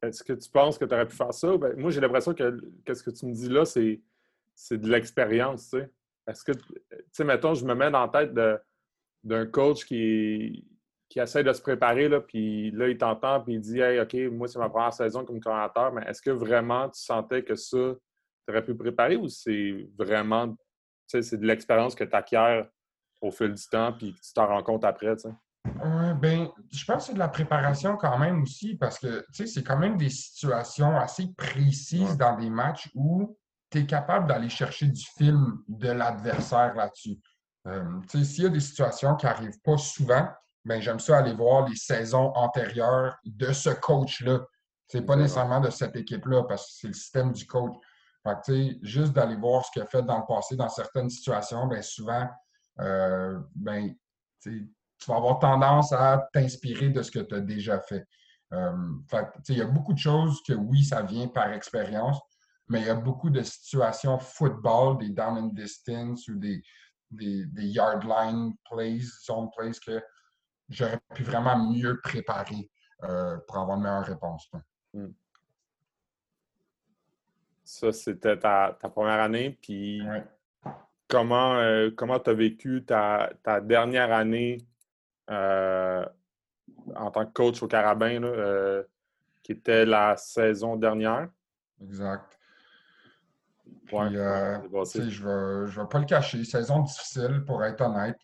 [0.02, 1.56] Est-ce que tu penses que tu aurais pu faire ça?
[1.56, 4.00] Ben, moi, j'ai l'impression que, ce que tu me dis là, c'est,
[4.70, 5.74] de l'expérience.
[6.26, 6.64] Est-ce que, tu
[7.12, 8.32] sais, mettons, je me mets dans la tête
[9.24, 10.66] d'un coach qui,
[11.08, 14.14] qui essaie de se préparer, là, puis là, il t'entend, puis il dit Hey, OK,
[14.32, 17.94] moi, c'est ma première saison comme coordinateur, mais est-ce que vraiment tu sentais que ça,
[18.46, 20.56] tu aurais pu préparer ou c'est vraiment, tu
[21.06, 22.62] sais, c'est de l'expérience que tu acquiers
[23.20, 25.34] au fil du temps, puis que tu t'en rends compte après, tu sais?
[26.14, 29.78] ben, je pense que c'est de la préparation quand même aussi, parce que c'est quand
[29.78, 33.36] même des situations assez précises dans des matchs où
[33.70, 37.18] tu es capable d'aller chercher du film de l'adversaire là-dessus.
[37.66, 40.28] Euh, s'il y a des situations qui n'arrivent pas souvent,
[40.66, 44.40] ben, j'aime ça aller voir les saisons antérieures de ce coach-là.
[44.88, 47.74] C'est pas nécessairement de cette équipe-là, parce que c'est le système du coach.
[48.24, 51.80] Fait juste d'aller voir ce qu'il a fait dans le passé dans certaines situations, ben,
[51.82, 52.28] souvent,
[52.80, 53.94] euh, ben,
[54.42, 54.68] tu
[55.06, 58.04] vas avoir tendance à t'inspirer de ce que tu as déjà fait.
[58.52, 58.72] Euh,
[59.48, 62.18] il y a beaucoup de choses que oui, ça vient par expérience,
[62.68, 66.60] mais il y a beaucoup de situations football, des down and distance ou des,
[67.12, 70.02] des, des yard line plays, zone plays que
[70.68, 72.70] j'aurais pu vraiment mieux préparer
[73.04, 74.50] euh, pour avoir une meilleure réponse.
[74.92, 75.08] Hmm.
[77.64, 79.58] Ça, c'était ta, première année.
[79.60, 80.02] Puis
[81.08, 83.30] comment euh, tu as vécu ta,
[83.62, 84.58] dernière année
[85.30, 86.04] euh,
[86.94, 88.20] en tant que coach au Carabin,
[89.42, 91.28] qui était la saison dernière?
[91.82, 92.38] Exact.
[93.90, 96.44] je ne vais, pas le cacher.
[96.44, 98.16] Saison difficile, pour être honnête.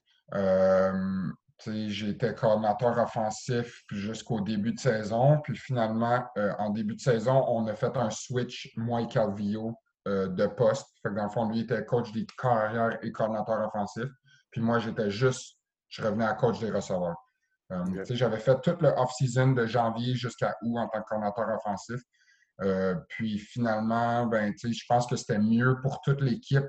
[1.67, 5.41] J'étais coordinateur offensif jusqu'au début de saison.
[5.43, 9.79] Puis finalement, euh, en début de saison, on a fait un switch, moi et Calvillo,
[10.09, 10.87] euh, de poste.
[11.03, 14.07] Fait que dans le fond, lui était coach des carrières et coordinateur offensif.
[14.51, 17.17] Puis moi, j'étais juste, je revenais à coach des receveurs.
[17.71, 22.01] Euh, j'avais fait tout le off-season de janvier jusqu'à août en tant que coordinateur offensif.
[23.09, 26.67] puis finalement, ben, je pense que c'était mieux pour toute l'équipe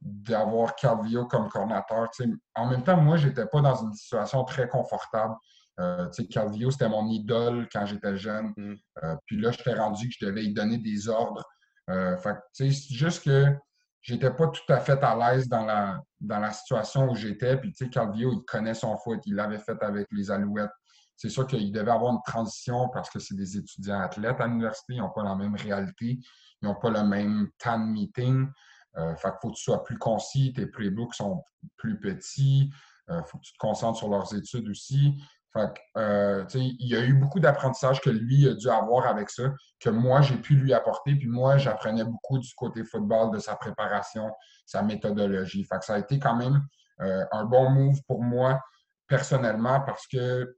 [0.00, 2.10] d'avoir Calvio comme coordinateur.
[2.54, 5.34] En même temps, moi, je n'étais pas dans une situation très confortable.
[5.80, 8.52] Euh, Calvio, c'était mon idole quand j'étais jeune.
[8.56, 8.74] Mm.
[9.02, 11.44] Euh, puis là, je t'ai rendu que je devais lui donner des ordres.
[11.90, 12.16] Euh,
[12.52, 13.54] c'est juste que
[14.02, 17.56] j'étais pas tout à fait à l'aise dans la, dans la situation où j'étais.
[17.56, 19.20] Puis, tu sais, Calvio, il connaît son foot.
[19.26, 20.70] Il l'avait fait avec les Alouettes.
[21.16, 24.94] C'est sûr qu'il devait avoir une transition parce que c'est des étudiants athlètes à l'université.
[24.94, 26.18] Ils n'ont pas la même réalité.
[26.60, 28.48] Ils n'ont pas le même temps de meeting.
[28.96, 31.44] Euh, fait faut que tu sois plus concis, tes playbooks sont
[31.76, 32.70] plus petits,
[33.08, 35.20] il euh, faut que tu te concentres sur leurs études aussi.
[35.52, 39.52] Fait euh, il y a eu beaucoup d'apprentissage que lui a dû avoir avec ça,
[39.80, 41.14] que moi, j'ai pu lui apporter.
[41.14, 44.30] Puis moi, j'apprenais beaucoup du côté football, de sa préparation,
[44.66, 45.64] sa méthodologie.
[45.64, 46.60] Fait ça a été quand même
[46.98, 48.60] un bon move pour moi
[49.08, 50.56] personnellement parce que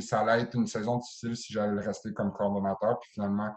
[0.00, 3.00] ça allait être une saison difficile si j'allais rester comme coordonnateur.
[3.00, 3.52] Puis finalement,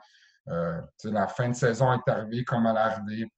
[0.48, 3.32] la fin de saison est arrivée comme elle est arrivée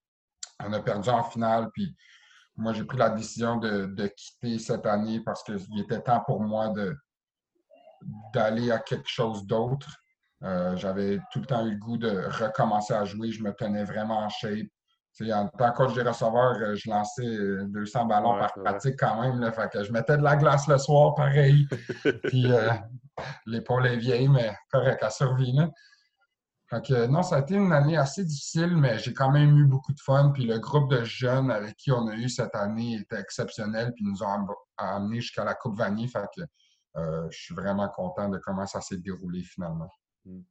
[0.65, 1.69] on a perdu en finale.
[1.73, 1.95] Puis
[2.55, 6.73] moi, j'ai pris la décision de, quitter cette année parce qu'il était temps pour moi
[8.33, 9.87] d'aller à quelque chose d'autre.
[10.43, 13.31] Euh, j'avais tout le temps eu le goût de recommencer à jouer.
[13.31, 14.67] Je me tenais vraiment en shape.
[15.21, 19.39] en tant que coach des receveurs, euh, je lançais 200 ballons par pratique quand même.
[19.39, 21.67] Là, fait que je mettais de la glace le soir, pareil.
[22.23, 22.71] Puis euh,
[23.45, 25.11] l'épaule est vieille, mais correct, elle
[26.71, 27.01] survit.
[27.01, 29.93] Donc, non, ça a été une année assez difficile, mais j'ai quand même eu beaucoup
[29.93, 30.31] de fun.
[30.33, 34.05] Puis le groupe de jeunes avec qui on a eu cette année était exceptionnel, puis
[34.05, 36.07] nous ont amenés jusqu'à la Coupe Vanier.
[36.07, 36.41] Fait que
[36.97, 39.89] euh, je suis vraiment content de comment ça s'est déroulé finalement.
[40.25, 40.41] Hmm.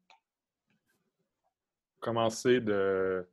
[2.00, 3.26] Commencer de,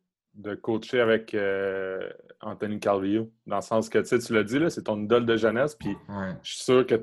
[0.62, 2.10] coacher avec euh,
[2.41, 5.95] Anthony Calvillo, dans le sens que tu l'as dit, c'est ton idole de jeunesse, puis
[6.43, 6.95] je suis sûr que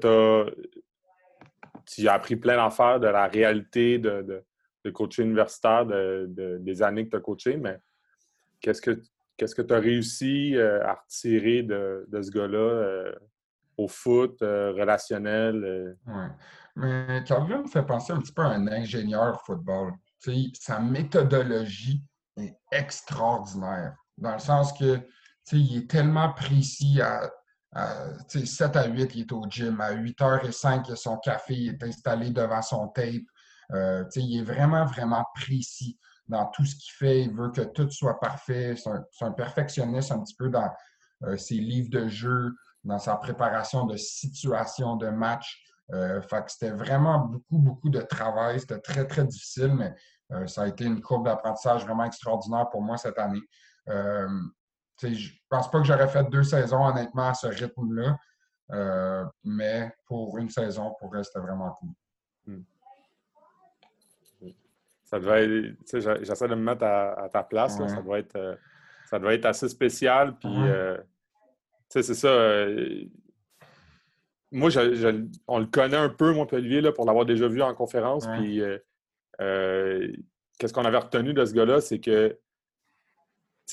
[1.87, 4.45] tu as appris plein d'affaires de la réalité de de
[4.91, 7.79] coacher universitaire de, des années que tu as coaché, mais
[8.61, 9.01] qu'est-ce que
[9.39, 13.13] que tu as réussi euh, à retirer de, ce gars-là euh,
[13.77, 15.97] au foot, euh, relationnel?
[16.07, 16.25] Oui.
[16.77, 19.93] Mais Calvin me fait penser un petit peu à un ingénieur football.
[20.59, 22.03] sa méthodologie
[22.37, 23.97] est extraordinaire.
[24.19, 25.01] Dans le sens que
[25.53, 27.31] il est tellement précis à,
[28.29, 29.81] 7 à 8, il est au gym.
[29.81, 33.23] À 8 h 05, il a son café, il est installé devant son tape.
[33.73, 35.99] Euh, il est vraiment, vraiment précis
[36.29, 37.23] dans tout ce qu'il fait.
[37.23, 38.75] Il veut que tout soit parfait.
[38.77, 40.71] C'est un, perfectionniste un petit peu dans,
[41.37, 45.63] ses livres de jeu, dans sa préparation de situation de match.
[45.91, 48.61] fait que c'était vraiment beaucoup, beaucoup de travail.
[48.61, 49.95] C'était très, très difficile, mais
[50.47, 53.43] ça a été une courbe d'apprentissage vraiment extraordinaire pour moi cette année.
[53.87, 58.19] je ne pense pas que j'aurais fait deux saisons, honnêtement, à ce rythme-là.
[59.45, 61.91] mais pour une saison, pour elle, c'était vraiment cool.
[62.47, 62.63] Hmm
[65.15, 65.75] ça devait
[66.25, 67.77] j'essaie de me mettre à, ta place.
[67.77, 68.57] ça, doit être, euh,
[69.09, 70.37] ça doit être assez spécial.
[70.39, 70.97] Puis, euh,
[71.89, 72.29] c'est ça.
[72.29, 73.05] Euh,
[74.51, 74.71] moi,
[75.47, 78.27] on le connaît un peu, moi, Olivier, là, pour l'avoir déjà vu en conférence.
[78.39, 78.61] Puis,
[79.39, 82.37] qu'est-ce qu'on avait retenu de ce gars-là, c'est que,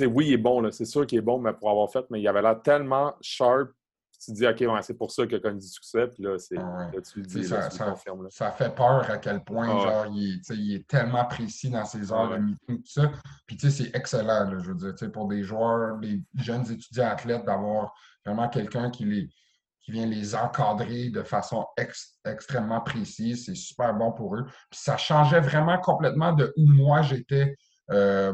[0.01, 2.27] oui, il est bon, c'est sûr qu'il est bon, mais pour avoir fait, mais il
[2.27, 3.71] avait l'air tellement sharp
[4.23, 6.07] tu te dis, OK, c'est pour ça qu'il a connu du succès.
[6.07, 7.95] Puis là, c'est, là tu le dis, ça, ça,
[8.29, 12.11] ça, fait peur à quel point, ah genre, il, il, est tellement précis dans ses
[12.11, 13.11] heures de meeting, tout ça.
[13.47, 17.09] Puis, tu sais, c'est excellent, là, je veux dire, pour des joueurs, des jeunes étudiants
[17.09, 17.93] athlètes, d'avoir
[18.23, 19.29] vraiment quelqu'un qui les
[19.81, 21.65] qui vient les encadrer de façon
[22.23, 23.45] extrêmement précise.
[23.45, 24.45] C'est super bon pour eux.
[24.69, 27.55] Puis ça changeait vraiment complètement de où moi j'étais
[27.89, 28.31] euh,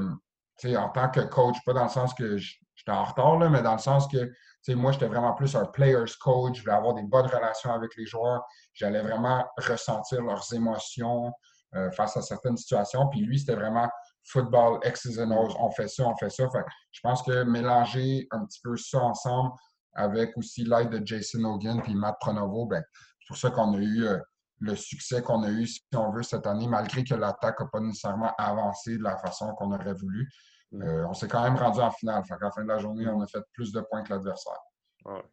[0.65, 1.55] en tant que coach.
[1.65, 4.29] Pas dans le sens que j'étais en retard, là, mais dans le sens que
[4.75, 6.57] moi, j'étais vraiment plus un player's coach.
[6.57, 8.43] Je voulais avoir des bonnes relations avec les joueurs.
[8.73, 11.31] J'allais vraiment ressentir leurs émotions
[11.75, 13.07] euh, face à certaines situations.
[13.09, 13.89] Puis lui, c'était vraiment
[14.25, 15.31] football, X's and.
[15.31, 16.45] On fait ça, on fait ça.
[16.91, 19.51] je pense que mélanger un petit peu ça ensemble
[19.93, 22.83] avec aussi l'aide de Jason Hogan puis Matt Pronovo, ben,
[23.19, 24.17] c'est pour ça qu'on a eu euh,
[24.59, 27.79] le succès qu'on a eu, si on veut, cette année, malgré que l'attaque n'a pas
[27.79, 30.29] nécessairement avancé de la façon qu'on aurait voulu.
[30.71, 30.81] Mm.
[30.81, 32.23] Euh, on s'est quand même rendu en finale.
[32.25, 34.59] Fait la fin de la journée, on a fait plus de points que l'adversaire.
[35.05, 35.23] Ouais,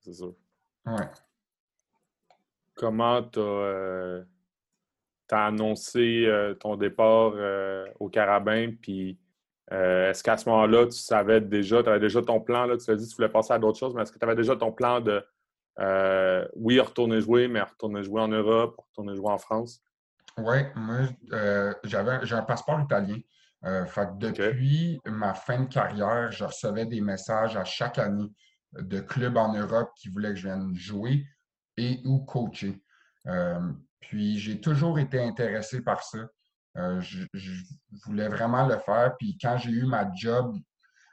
[0.00, 0.34] c'est sûr.
[0.84, 1.08] Ouais.
[2.74, 4.24] Comment tu as, euh,
[5.30, 7.32] annoncé euh, ton départ
[7.98, 8.72] au Carabin?
[8.80, 9.18] Puis
[9.70, 12.66] est-ce qu'à ce, moment-là, tu savais déjà, tu avais déjà ton plan?
[12.66, 14.24] Là, tu as dit que tu voulais passer à d'autres choses, mais est-ce que tu
[14.24, 15.24] avais déjà ton plan de,
[16.54, 19.82] oui, retourner jouer, mais retourner jouer en Europe, retourner jouer en France?
[20.36, 21.08] Oui, moi,
[21.82, 23.18] j'avais, j'ai un passeport italien.
[23.66, 23.84] Euh,
[24.18, 28.30] depuis ma fin de carrière, je recevais des messages à chaque année
[28.72, 31.26] de clubs en Europe qui voulaient que je vienne jouer
[31.76, 32.80] et ou coacher.
[33.26, 36.18] Euh, puis j'ai toujours été intéressé par ça.
[36.76, 37.24] Euh, je,
[38.04, 39.16] voulais vraiment le faire.
[39.18, 40.56] Puis quand j'ai eu ma job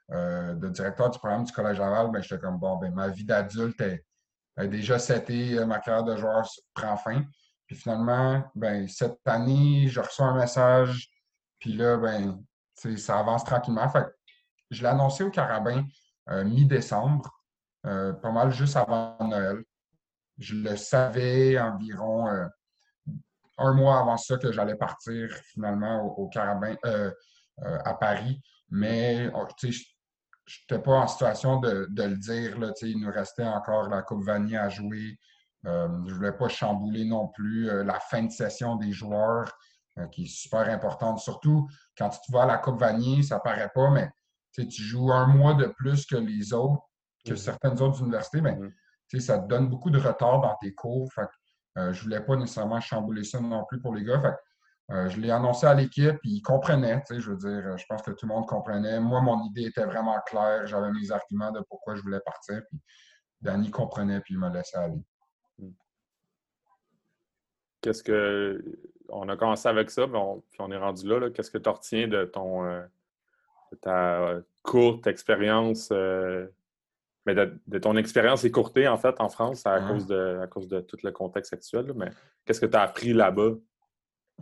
[0.10, 3.82] de directeur du programme du Collège Laval, ben, j'étais comme bon, ben, ma vie d'adulte
[3.82, 4.06] est,
[4.68, 7.24] déjà setée, ma carrière de joueur prend fin.
[7.66, 11.13] Puis finalement, ben, cette année, je reçois un message
[11.64, 12.44] puis là, ben,
[12.98, 13.88] ça avance tranquillement.
[13.88, 14.06] Fait
[14.70, 15.86] je l'ai annoncé au Carabin
[16.30, 17.42] euh, mi-décembre,
[17.86, 19.64] euh, pas mal juste avant Noël.
[20.38, 22.46] Je le savais environ euh,
[23.60, 26.76] un mois avant ça que j'allais partir finalement au, Carabin
[27.62, 28.42] à Paris.
[28.70, 32.60] Mais oh, je n'étais pas en situation de, le dire.
[32.60, 35.18] Là, il nous restait encore la Coupe Vanier à jouer.
[35.64, 39.50] je ne voulais pas chambouler non plus la fin de session des joueurs.
[40.00, 41.20] Euh, qui est super importante.
[41.20, 44.10] Surtout quand tu vas à la Coupe Vanier, ça paraît pas, mais
[44.52, 46.82] tu joues un mois de plus que les autres,
[47.24, 47.38] que mm-hmm.
[47.38, 49.20] certaines autres universités, mais mm-hmm.
[49.20, 51.14] ça te donne beaucoup de retard dans tes cours.
[51.14, 51.28] Fait
[51.78, 54.20] euh, je ne voulais pas nécessairement chambouler ça non plus pour les gars.
[54.20, 54.36] Fait
[54.96, 58.26] euh, je l'ai annoncé à l'équipe, ils comprenaient, je veux dire, je pense que tout
[58.26, 59.00] le monde comprenait.
[59.00, 62.82] Moi, mon idée était vraiment claire, j'avais mes arguments de pourquoi je voulais partir, puis
[63.42, 65.06] Danny comprenait, puis il m'a laissé aller.
[67.80, 68.60] Qu'est-ce que
[69.14, 71.30] on a commencé avec ça, on, puis on est rendu là.
[71.30, 72.82] Qu'est-ce que tu retiens de, ton, euh,
[73.82, 76.48] ta courte expérience, euh,
[77.26, 80.82] mais de, ton expérience écourtée, en fait, en France, à, cause, de, à cause de
[80.82, 81.94] tout le contexte actuel.
[81.96, 82.10] mais
[82.46, 83.52] qu'est-ce que tu as appris là-bas?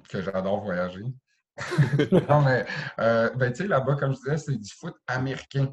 [0.09, 1.03] Que j'adore voyager.
[2.29, 2.65] non, mais
[2.99, 5.71] euh, ben, tu sais, là-bas, comme je disais, c'est du foot américain.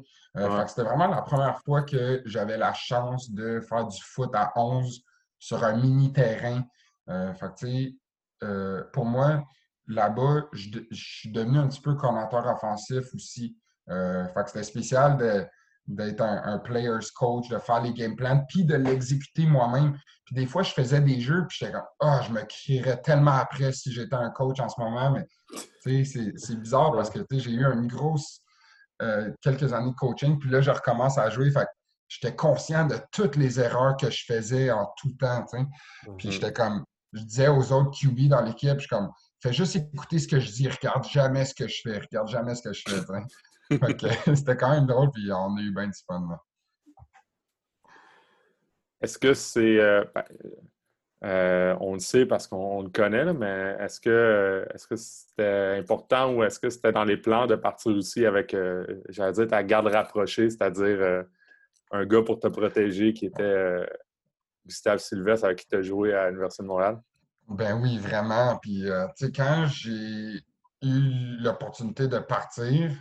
[0.67, 5.03] C'était vraiment la première fois que j'avais la chance de faire du foot à 11
[5.39, 6.63] sur un mini terrain.
[7.07, 7.65] fait
[8.43, 9.43] euh, pour moi,
[9.87, 13.57] là-bas, je, suis devenu un petit peu commentateur offensif aussi.
[13.89, 15.17] Euh, c'était spécial
[15.87, 19.97] d'être un, player's coach, de faire les game plans, puis de l'exécuter moi-même.
[20.25, 23.31] Puis des fois, je faisais des jeux, puis j'étais comme, ah, je me crierais tellement
[23.31, 25.25] après si j'étais un coach en ce moment, mais
[25.81, 28.41] c'est bizarre parce que j'ai eu une grosse
[29.01, 31.49] euh, quelques années de coaching, puis là, je recommence à jouer.
[31.51, 31.67] Fait
[32.09, 35.45] j'étais conscient de toutes les erreurs que je faisais en tout temps.
[35.51, 35.61] Puis
[36.27, 36.31] mm-hmm.
[36.31, 36.83] j'étais comme,
[37.13, 39.09] je disais aux autres QB dans l'équipe, je suis comme,
[39.41, 42.55] fais juste écouter ce que je dis, regarde jamais ce que je fais, regarde jamais
[42.55, 42.95] ce que je fais.
[44.35, 46.39] C'était quand même drôle, puis on a eu bien du fun.
[49.01, 49.79] Est-ce que c'est.
[49.79, 50.23] Euh, ben,
[51.25, 56.33] euh, on le sait parce qu'on le connaît, mais est-ce que est-ce que c'était important
[56.33, 59.63] ou est-ce que c'était dans les plans de partir aussi avec, euh, j'allais dire, ta
[59.63, 61.25] garde rapprochée, c'est-à-dire
[61.91, 63.85] un gars pour te protéger qui était
[64.65, 66.99] Gustave Sylvestre avec qui tu as joué à l'Université de Montréal?
[67.47, 68.57] Ben oui, vraiment.
[68.57, 68.83] Puis,
[69.17, 70.43] tu sais, quand j'ai
[70.81, 72.91] eu l'opportunité de partir,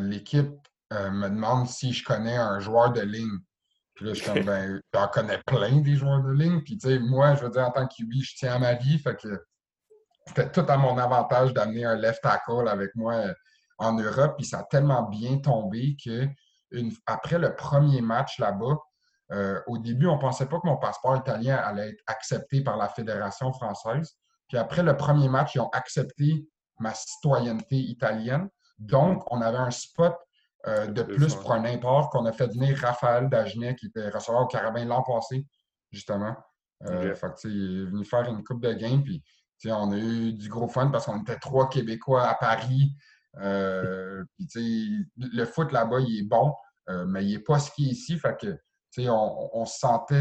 [0.00, 0.52] l'équipe
[0.90, 3.38] me demande si je connais un joueur de ligne.
[3.94, 6.60] Puis là, je suis comme, ben, j'en connais plein des joueurs de ligne.
[6.62, 8.74] Puis, tu sais, moi, je veux dire, en tant que QB, je tiens à ma
[8.74, 8.98] vie.
[8.98, 9.44] Fait que
[10.26, 13.34] c'était tout à mon avantage d'amener un left tackle avec moi euh,
[13.78, 14.34] en Europe.
[14.36, 16.26] Puis ça a tellement bien tombé que
[17.06, 18.76] après le premier match là-bas,
[19.32, 22.76] euh, au début, on ne pensait pas que mon passeport italien allait être accepté par
[22.76, 24.16] la Fédération française.
[24.48, 26.46] Puis après le premier match, ils ont accepté
[26.78, 28.48] ma citoyenneté italienne.
[28.78, 30.14] Donc, on avait un spot
[30.66, 34.42] euh, de plus pour un import qu'on a fait venir Raphaël Dagenet, qui était receveur
[34.42, 35.46] au Carabin l'an passé,
[35.90, 36.34] justement.
[36.82, 39.02] Fait que, il est venu faire une coupe de game.
[39.02, 39.22] Puis
[39.66, 42.94] on a eu du gros fun parce qu'on était trois Québécois à Paris.
[43.38, 44.24] Euh,
[45.16, 46.54] le foot là-bas, il est bon,
[46.88, 48.18] euh, mais il n'est pas ce qui est ici.
[48.18, 48.58] Fait que,
[48.98, 50.14] on, on, se sentait,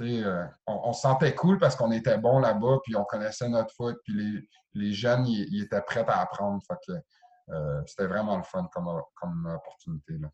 [0.00, 4.46] euh, on, sentait cool parce qu'on était bon là-bas, puis on connaissait notre foot, puis
[4.74, 6.62] les, jeunes, ils, étaient prêts à apprendre.
[6.66, 6.92] Fait que,
[7.86, 10.14] c'était vraiment le fun comme, comme opportunité.
[10.18, 10.28] Là.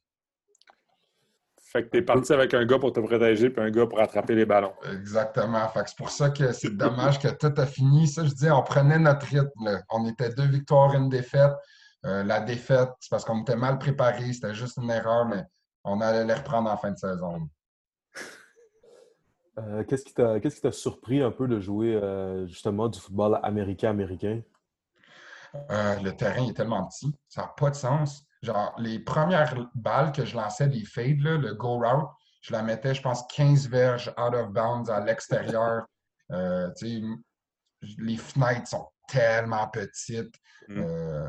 [1.74, 3.98] Fait que tu es parti avec un gars pour te protéger puis un gars pour
[4.00, 4.74] attraper les ballons.
[4.92, 5.68] Exactement.
[5.70, 8.06] Fait que c'est pour ça que c'est dommage que tout a fini.
[8.06, 9.82] Ça, je dis, on prenait notre rythme.
[9.90, 11.50] On était deux victoires, une défaite.
[12.06, 14.32] Euh, la défaite, c'est parce qu'on était mal préparé.
[14.32, 15.42] C'était juste une erreur, mais
[15.84, 17.48] on allait les reprendre en fin de saison.
[19.58, 24.42] Euh, qu'est-ce qui t'a surpris un peu de jouer euh, justement du football américain-américain?
[25.70, 28.26] le terrain est tellement petit, ça n'a pas de sens.
[28.42, 32.10] Genre, les premières balles que je lançais, des fades, le go route,
[32.40, 35.86] je la mettais, je pense, 15 verges out of bounds à l'extérieur.
[36.30, 36.70] Euh,
[37.98, 40.34] les fenêtres sont tellement petites.
[40.68, 40.78] Mm.
[40.78, 41.28] Euh,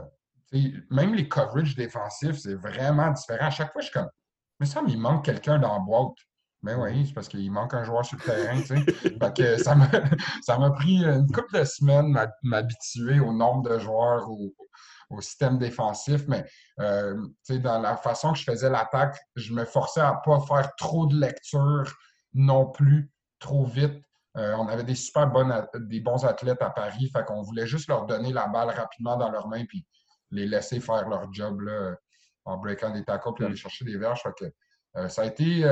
[0.90, 3.48] même les coverages défensifs, c'est vraiment différent.
[3.48, 4.10] À chaque fois, je suis comme,
[4.60, 6.18] mais ça, il manque quelqu'un dans la boîte.
[6.64, 9.32] Mais oui, c'est parce qu'il manque un joueur sur le terrain.
[9.34, 9.76] que ça
[10.58, 14.52] m'a pris une couple de semaines m'habituer au nombre de joueurs, au,
[15.10, 16.46] au système défensif, mais
[16.80, 17.16] euh,
[17.50, 21.06] dans la façon que je faisais l'attaque, je me forçais à ne pas faire trop
[21.06, 21.94] de lecture
[22.34, 24.02] non plus, trop vite.
[24.38, 27.88] Euh, on avait des super bonnes, des bons athlètes à Paris, fait qu'on voulait juste
[27.88, 29.86] leur donner la balle rapidement dans leurs mains puis
[30.32, 31.96] les laisser faire leur job là,
[32.46, 33.58] en breakant des tacos puis aller mm.
[33.58, 34.24] chercher des verges.
[34.38, 34.46] que,
[34.98, 35.66] euh, ça a été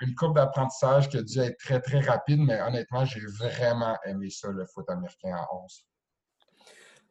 [0.00, 4.30] une courbe d'apprentissage qui a dû être très, très rapide, mais honnêtement, j'ai vraiment aimé
[4.30, 5.84] ça, le foot américain à 11.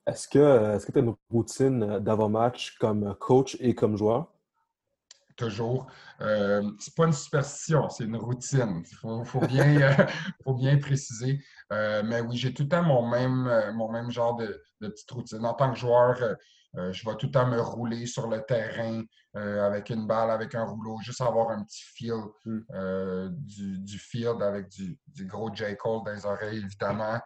[0.07, 4.27] Est-ce que tu as une routine euh, d'avant-match comme coach et comme joueur?
[5.37, 5.87] Toujours.
[6.21, 8.83] Euh, c'est pas une superstition, c'est une routine.
[9.03, 10.05] Il faut, bien, euh,
[10.43, 11.39] faut bien préciser.
[11.71, 15.45] Euh, mais oui, j'ai tout le temps mon même, mon même genre de, petite routine.
[15.45, 16.17] En tant que joueur,
[16.73, 19.03] je vais tout le temps me rouler sur le terrain
[19.33, 23.29] avec une balle, avec un rouleau, juste avoir un petit feel hmm.
[23.29, 25.75] du, field avec du, du gros J.
[25.77, 27.19] Cole dans les oreilles, évidemment.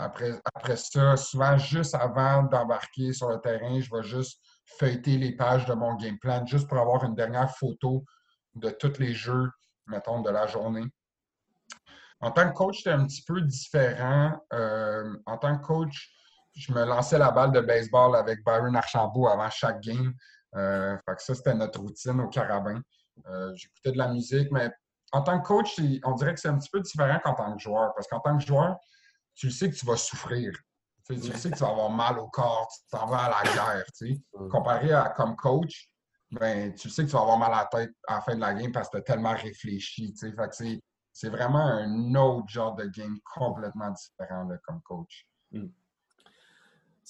[0.00, 4.40] Après, après ça, souvent, juste avant d'embarquer sur le terrain, je vais juste
[4.78, 8.02] feuilleter les pages de mon game plan, juste pour avoir une dernière photo
[8.54, 9.50] de tous les jeux,
[9.86, 10.86] mettons, de la journée.
[12.20, 14.38] En tant que coach, c'était un petit peu différent.
[14.54, 16.10] Euh, en tant que coach,
[16.54, 20.12] je me lançais la balle de baseball avec Byron Archambault avant chaque game.
[20.56, 22.80] Euh, ça, c'était notre routine au carabin.
[23.26, 24.70] Euh, j'écoutais de la musique, mais
[25.12, 27.60] en tant que coach, on dirait que c'est un petit peu différent qu'en tant que
[27.60, 27.92] joueur.
[27.94, 28.76] Parce qu'en tant que joueur,
[29.34, 30.52] tu sais que tu vas souffrir.
[31.06, 33.84] Tu sais que tu vas avoir mal au corps, tu t'en vas à la guerre.
[34.48, 35.90] Comparé à comme coach,
[36.30, 38.40] ben, tu sais que tu vas avoir mal à la tête à la fin de
[38.40, 40.14] la game parce que tu as tellement réfléchi.
[41.12, 45.26] c'est vraiment un autre genre de game complètement différent comme coach.
[45.50, 45.66] Hmm.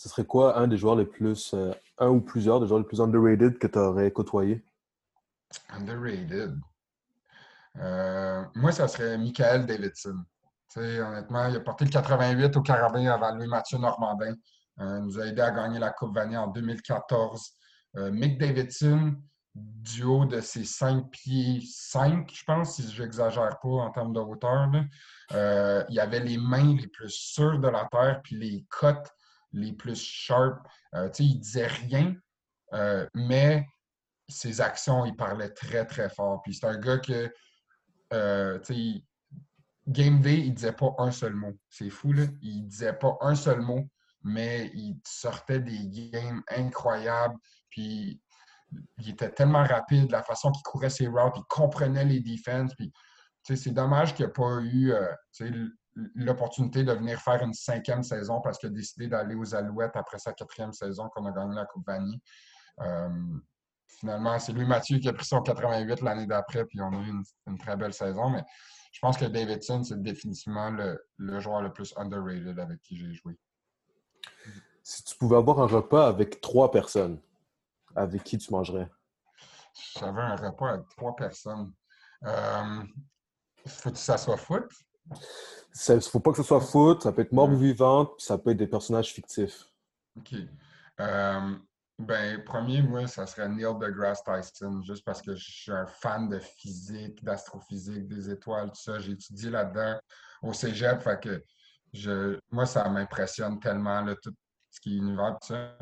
[0.01, 2.87] Ce serait quoi un des joueurs les plus, euh, un ou plusieurs des joueurs les
[2.87, 4.65] plus underrated que tu aurais côtoyé?
[5.69, 6.59] Underrated.
[7.77, 10.25] Euh, moi, ça serait Michael Davidson
[10.77, 14.35] honnêtement, il a porté le 88 au Carabin avant Louis-Mathieu Normandin.
[14.79, 17.51] Euh, il nous a aidé à gagner la Coupe Vanier en 2014.
[17.97, 19.17] Euh, Mick Davidson,
[19.55, 24.15] du haut de ses 5 pieds 5, je pense, si je n'exagère pas en termes
[24.15, 24.71] de hauteur,
[25.91, 29.13] il avait les mains les plus sûres de la terre, puis les cotes
[29.53, 30.67] les plus sharp.
[30.93, 32.15] il ne disait rien,
[33.15, 33.67] mais
[34.29, 36.41] ses actions, il parlait très, très fort.
[36.43, 37.33] Puis c'est un gars que,
[39.89, 41.59] Game V, il disait pas un seul mot.
[41.69, 42.25] C'est fou, là.
[42.43, 43.89] Il disait pas un seul mot,
[44.23, 47.37] mais il sortait des games incroyables.
[47.71, 48.21] Puis
[48.99, 52.75] il était tellement rapide, la façon qu'il courait ses routes, il comprenait les défenses.
[52.75, 52.93] Puis
[53.43, 55.13] c'est dommage qu'il n'ait pas eu euh,
[55.95, 60.19] l'opportunité de venir faire une cinquième saison parce qu'il a décidé d'aller aux Alouettes après
[60.19, 62.21] sa quatrième saison qu'on a gagné la Coupe Vanille.
[62.81, 63.09] Euh,
[63.99, 67.13] finalement, c'est lui, Mathieu, qui a pris son 88 l'année d'après, puis on a eu
[67.47, 68.31] une, très belle saison.
[68.31, 68.45] Mais
[68.93, 73.39] je pense que Davidson, c'est définitivement le, joueur le plus underrated avec qui j'ai joué.
[74.83, 77.21] Si tu pouvais avoir un repas avec trois personnes,
[77.95, 78.89] avec qui tu mangerais?
[79.99, 81.73] J'avais un repas avec trois personnes.
[82.25, 82.83] Euh,
[83.67, 84.65] faut que ça soit foot?
[85.89, 88.27] Il ne faut pas que ce soit foot, ça peut être mort ou vivante, puis
[88.27, 89.67] ça peut être des personnages fictifs.
[90.17, 90.35] OK.
[91.01, 91.55] Euh,
[91.99, 96.29] ben, premier, moi, ça serait Neil deGrasse Tyson, juste parce que je suis un fan
[96.29, 98.99] de physique, d'astrophysique, des étoiles, tout ça.
[98.99, 100.01] J'ai étudié là-dedans
[100.43, 101.45] au cégep, fait que
[101.93, 104.35] je, moi, ça m'impressionne tellement, tout
[104.71, 105.77] ce qui est univers, tout ça.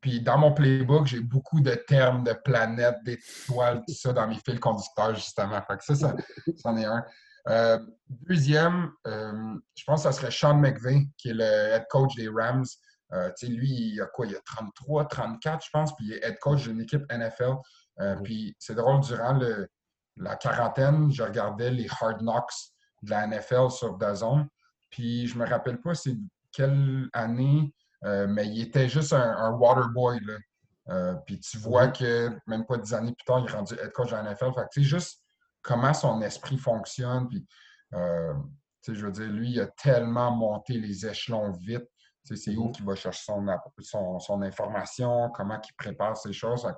[0.00, 4.38] Puis dans mon playbook, j'ai beaucoup de termes de planètes, d'étoiles, tout ça dans mes
[4.44, 5.62] fils conducteurs, justement.
[5.62, 6.16] Fait que ça, ça,
[6.56, 7.04] c'en est un.
[7.48, 7.78] Euh,
[8.08, 12.28] deuxième, euh, je pense que ça serait Sean McVay, qui est le head coach des
[12.28, 12.64] Rams.
[13.12, 14.26] Euh, lui, il a quoi?
[14.26, 17.56] Il a 33, 34, je pense, puis il est head coach d'une équipe NFL.
[18.24, 19.38] Puis c'est drôle, durant
[20.16, 22.52] la quarantaine, je regardais les Hard Knocks
[23.02, 24.46] de la NFL sur DAZN.
[24.90, 26.16] Puis je me rappelle pas c'est
[26.52, 27.72] quelle année,
[28.02, 30.18] mais il était juste un, water boy.
[31.26, 34.10] puis tu vois que même pas dix années plus tard, il est rendu head coach
[34.10, 34.52] de la NFL.
[34.54, 35.21] Fait que, juste
[35.62, 37.28] comment son esprit fonctionne.
[37.28, 37.46] Puis,
[37.94, 38.34] euh,
[38.86, 41.88] je veux dire, lui, il a tellement monté les échelons vite.
[42.24, 42.72] C'est où mm-hmm.
[42.72, 43.32] qu'il va chercher
[43.80, 46.68] son, son, information, comment il prépare ces choses.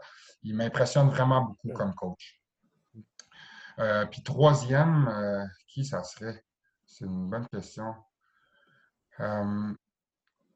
[0.42, 2.40] Il m'impressionne vraiment beaucoup comme coach.
[3.78, 6.42] Euh, puis troisième, euh, qui ça serait?
[6.86, 7.94] C'est une bonne question.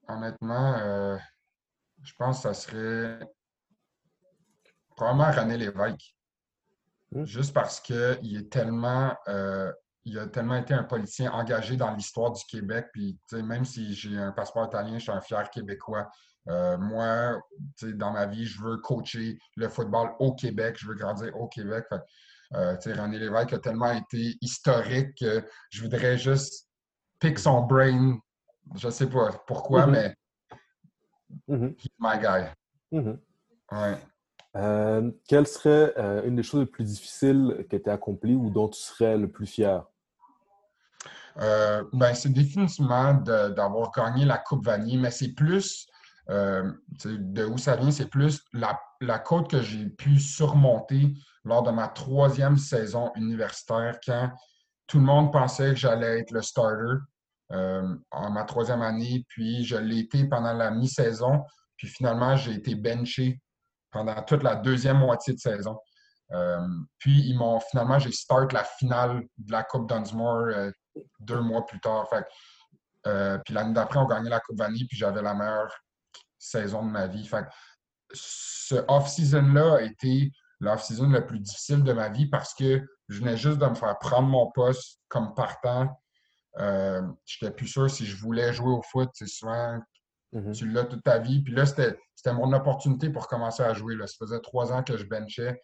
[0.08, 1.18] honnêtement,
[2.02, 3.18] je pense que ça serait
[4.96, 6.14] probablement René Lévesque.
[7.12, 7.24] Mmh.
[7.24, 9.14] Juste parce qu'il est tellement.
[9.28, 9.72] Euh,
[10.04, 12.86] il a tellement été un politicien engagé dans l'histoire du Québec.
[12.94, 16.08] Puis, même si j'ai un passeport italien, je suis un fier Québécois.
[16.48, 17.38] Euh, moi,
[17.82, 20.76] dans ma vie, je veux coacher le football au Québec.
[20.78, 21.84] Je veux grandir au Québec.
[22.54, 26.68] Euh, René Lévesque a tellement été historique que je voudrais juste
[27.18, 28.18] pick son brain.
[28.76, 30.14] Je sais pas pourquoi, mmh mais
[31.48, 32.46] mmh he's my guy.
[33.70, 33.98] Ouais.
[34.56, 38.50] Euh, quelle serait euh, une des choses les plus difficiles que tu as accomplies ou
[38.50, 39.84] dont tu serais le plus fier?
[41.38, 45.86] Euh, ben, c'est définitivement d'avoir gagné la Coupe Vanier, mais c'est plus,
[46.28, 51.70] de où ça vient, c'est plus la, la côte que j'ai pu surmonter lors de
[51.70, 54.30] ma troisième saison universitaire quand
[54.86, 56.96] tout le monde pensait que j'allais être le starter
[57.50, 61.44] en ma troisième année, puis je l'ai été pendant la mi-saison,
[61.76, 63.40] puis finalement j'ai été benché
[63.90, 65.78] pendant toute la deuxième moitié de saison.
[66.32, 66.66] Euh,
[66.98, 70.70] puis, ils m'ont finalement, j'ai start la finale de la Coupe Dunsmore euh,
[71.20, 72.08] deux mois plus tard.
[73.06, 75.74] Euh, puis l'année d'après, on gagnait la Coupe Vanille, puis j'avais la meilleure
[76.38, 77.28] saison de ma vie.
[78.12, 83.36] Ce off-season-là a été l'off-season le plus difficile de ma vie parce que je venais
[83.36, 85.88] juste de me faire prendre mon poste comme partant.
[86.58, 87.04] Je
[87.40, 89.08] n'étais plus sûr si je voulais jouer au foot.
[89.14, 89.78] C'est souvent
[90.34, 90.52] Mm-hmm.
[90.52, 91.42] Tu l'as toute ta vie.
[91.42, 91.96] Puis là, c'était
[92.32, 93.94] mon opportunité pour commencer à jouer.
[93.96, 94.06] Là.
[94.06, 95.60] Ça faisait trois ans que je benchais.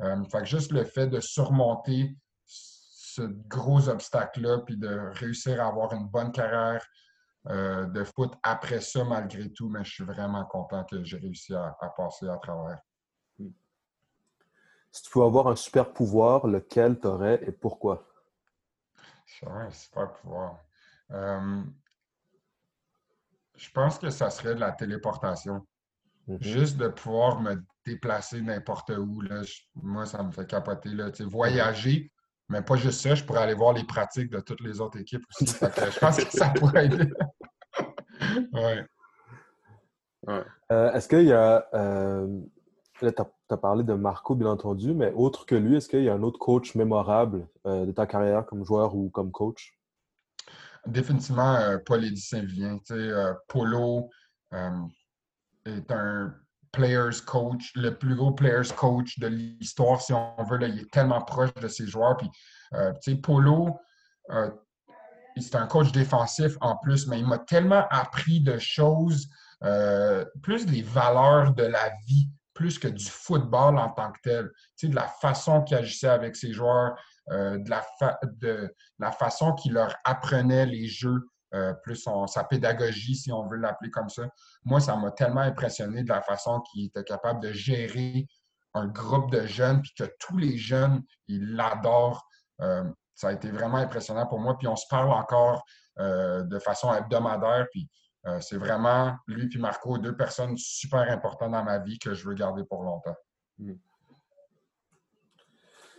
[0.00, 5.68] Euh, fait que juste le fait de surmonter ce gros obstacle-là, puis de réussir à
[5.68, 6.84] avoir une bonne carrière
[7.48, 11.54] euh, de foot après ça, malgré tout, mais je suis vraiment content que j'ai réussi
[11.54, 12.78] à, passer à travers.
[14.94, 18.06] Si tu pouvais avoir un super pouvoir, lequel tu aurais et pourquoi?
[19.46, 20.58] un super pouvoir.
[21.10, 21.62] Euh,
[23.62, 25.64] je pense que ça serait de la téléportation.
[26.28, 26.42] Mm-hmm.
[26.42, 29.22] Juste de pouvoir me déplacer n'importe où,
[29.74, 30.90] moi, ça me fait capoter.
[30.90, 31.10] Là.
[31.20, 32.10] voyager,
[32.48, 35.24] mais pas juste ça, je pourrais aller voir les pratiques de toutes les autres équipes
[35.30, 35.54] aussi.
[35.54, 37.08] je pense que ça pourrait aider.
[38.52, 38.84] ouais.
[40.28, 41.66] Euh, est-ce qu'il y a.
[41.74, 42.40] Euh,
[43.00, 46.08] là, tu as, parlé de Marco, bien entendu, mais autre que lui, est-ce qu'il y
[46.08, 49.78] a un autre coach mémorable euh, de ta carrière comme joueur ou comme coach?
[50.86, 52.78] Définitivement euh, Paul Eddy Saint-Vivien.
[52.90, 54.10] Euh, Polo
[54.52, 54.70] euh,
[55.64, 56.34] est un
[56.72, 60.58] players coach, le plus gros players coach de l'histoire, si on veut.
[60.62, 62.16] Il est tellement proche de ses joueurs.
[62.16, 63.78] Puis, Polo,
[65.36, 69.28] c'est un coach défensif en plus, mais il m'a tellement appris de choses,
[70.42, 74.50] plus des valeurs de la vie, plus que du football en tant que tel.
[74.82, 76.96] de la façon qu'il agissait avec ses joueurs,
[77.30, 77.84] euh, de, la
[78.24, 83.58] de, la façon qu'il leur apprenait les jeux, euh, plus sa pédagogie, si on veut
[83.58, 84.28] l'appeler comme ça.
[84.64, 88.26] Moi, ça m'a tellement impressionné de la façon qu'il était capable de gérer
[88.74, 92.26] un groupe de jeunes, puis que tous les jeunes, ils l'adorent.
[92.60, 94.58] Euh, ça a été vraiment impressionnant pour moi.
[94.58, 95.62] Puis on se parle encore
[95.98, 97.66] de façon hebdomadaire.
[97.70, 97.86] Puis
[98.40, 102.34] c'est vraiment lui et Marco, deux personnes super importantes dans ma vie que je veux
[102.34, 103.14] garder pour longtemps.
[103.58, 103.74] Mm.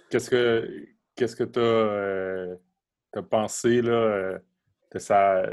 [0.09, 1.59] qu'est-ce que qu'est-ce que tu
[3.19, 4.37] as, pensé là,
[4.93, 5.43] de, sa,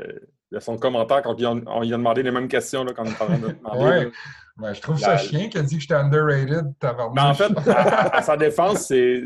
[0.53, 3.39] de son commentaire quand on, lui a demandé les mêmes questions là, quand on parlait
[3.39, 4.11] de demander.
[4.59, 4.75] ouais.
[4.75, 6.73] je trouve ça chien qu'il a dit que j'étais underrated.
[7.15, 9.23] Mais en fait, à, sa défense, c'est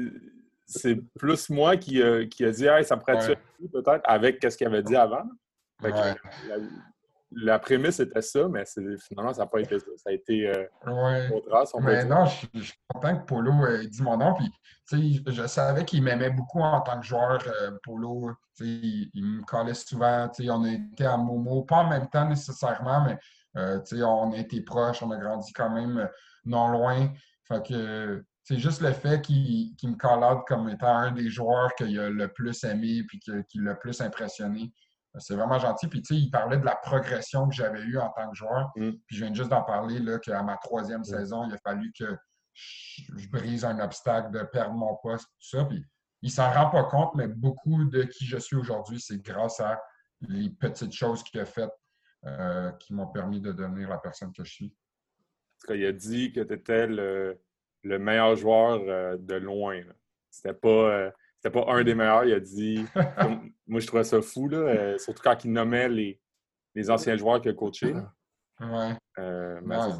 [0.67, 3.39] c'est plus moi qui, qui a dit hey, ça pourrait être
[3.71, 5.25] peut-être avec ce qu'il avait dit avant?
[5.83, 6.15] la,
[7.59, 8.65] prémisse était ça, mais
[8.99, 9.87] finalement, ça n'a pas été ça.
[9.97, 10.67] Ça a été euh,
[11.33, 11.73] autre race.
[11.81, 14.35] mais non, je, suis content que Polo ait dit mon nom.
[14.35, 17.43] Puis, je savais qu'il m'aimait beaucoup en tant que joueur.
[17.63, 18.31] Euh, Polo,
[18.61, 20.31] il, il, me collait souvent.
[20.49, 23.19] On a été à Momo, pas en même temps nécessairement, mais
[23.57, 26.09] euh, on a été proches, on a grandi quand même
[26.45, 27.09] non loin.
[27.49, 31.75] Fait que c'est juste le fait qu'il me call out comme étant un des joueurs
[31.77, 34.73] qu'il a le plus aimé puis qui l'a le plus impressionné.
[35.19, 35.87] C'est vraiment gentil.
[35.87, 38.73] Puis, tu sais, il parlait de la progression que j'avais eue en tant que joueur.
[38.77, 38.93] Mm.
[39.07, 41.05] Puis, je viens juste d'en parler, là, qu'à ma troisième mm.
[41.05, 42.17] saison, il a fallu que
[42.53, 45.65] je, brise un obstacle de perdre mon poste, tout ça.
[45.65, 45.85] Puis,
[46.23, 49.81] il s'en rend pas compte, mais beaucoup de qui je suis aujourd'hui, c'est grâce à
[50.21, 51.71] les petites choses qu'il a faites
[52.25, 54.75] euh, qui m'ont permis de devenir la personne que je suis.
[55.69, 57.39] Il a dit que tu étais le
[57.85, 59.81] le meilleur joueur euh, de loin.
[60.31, 61.11] C'était pas, euh,
[61.51, 62.25] pas un des meilleurs.
[62.25, 62.85] Il a dit.
[63.67, 66.21] moi, je trouvais ça fou, là, euh, surtout quand il nommait les,
[66.75, 67.95] les anciens joueurs qu'il a coachés.
[68.61, 68.97] Ouais.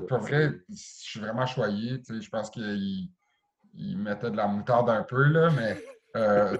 [0.09, 2.01] pour vrai, je suis vraiment choyé.
[2.09, 3.09] Je pense qu'il
[3.77, 5.77] il mettait de la moutarde un peu, là, mais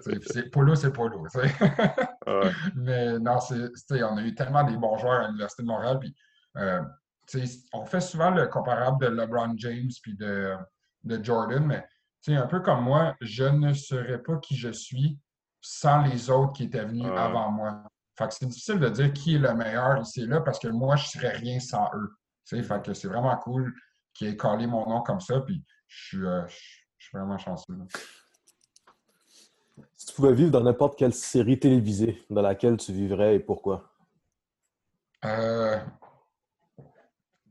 [0.03, 1.25] c'est, Polo, c'est Polo.
[2.75, 6.01] Mais non, c'est, on a eu tellement des bons joueurs à l'Université de Montréal.
[6.01, 6.15] Puis,
[7.73, 10.55] on fait souvent le comparable de LeBron James puis de,
[11.05, 11.87] de Jordan, mais
[12.29, 15.19] un peu comme moi, je ne serais pas qui je suis
[15.61, 17.83] sans les autres qui étaient venus avant moi.
[18.17, 20.97] Fait que c'est difficile de dire qui est le meilleur ici là parce que moi,
[20.97, 22.17] je ne serais rien sans eux.
[22.47, 23.75] Fait que c'est vraiment cool
[24.13, 26.47] qu'ils aient collé mon nom comme ça, puis je suis, euh,
[27.13, 27.75] vraiment chanceux.
[29.95, 33.91] Si tu pouvais vivre dans n'importe quelle série télévisée, dans laquelle tu vivrais et pourquoi?
[35.25, 35.79] Euh,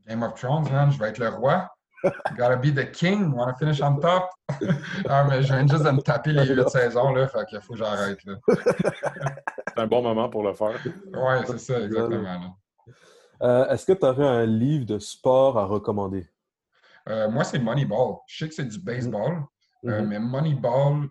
[0.06, 1.73] Game of Thrones, man, je vais être le roi.
[2.36, 4.30] Gotta be the king, wanna finish on top?
[5.08, 7.72] ah, mais je viens juste de me taper les huit saisons, là, fait qu'il faut
[7.72, 8.18] que j'arrête.
[8.48, 10.78] c'est un bon moment pour le faire.
[10.84, 12.56] Oui, c'est ça, exactement.
[13.42, 16.28] Euh, est-ce que tu aurais un livre de sport à recommander?
[17.08, 18.16] Euh, moi, c'est Moneyball.
[18.26, 19.44] Je sais que c'est du baseball,
[19.84, 20.06] euh, mm-hmm.
[20.06, 21.08] mais Moneyball,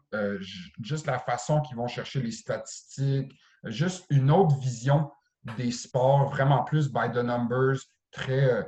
[0.82, 3.34] juste la façon qu'ils vont chercher les statistiques,
[3.66, 5.12] juste une autre vision
[5.58, 7.78] des sports, vraiment plus by the numbers,
[8.12, 8.66] très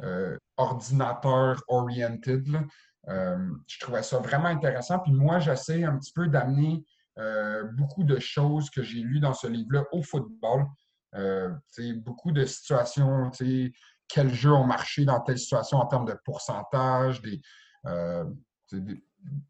[0.00, 2.48] euh, ordinateur oriented.
[3.08, 4.98] Euh, je trouvais ça vraiment intéressant.
[5.00, 6.84] Puis moi, j'essaie un petit peu d'amener
[7.18, 10.66] euh, beaucoup de choses que j'ai lues dans ce livre-là au football.
[11.96, 13.30] beaucoup de situations,
[14.08, 17.40] quels jeux ont marché dans telle situation en termes de pourcentage, des,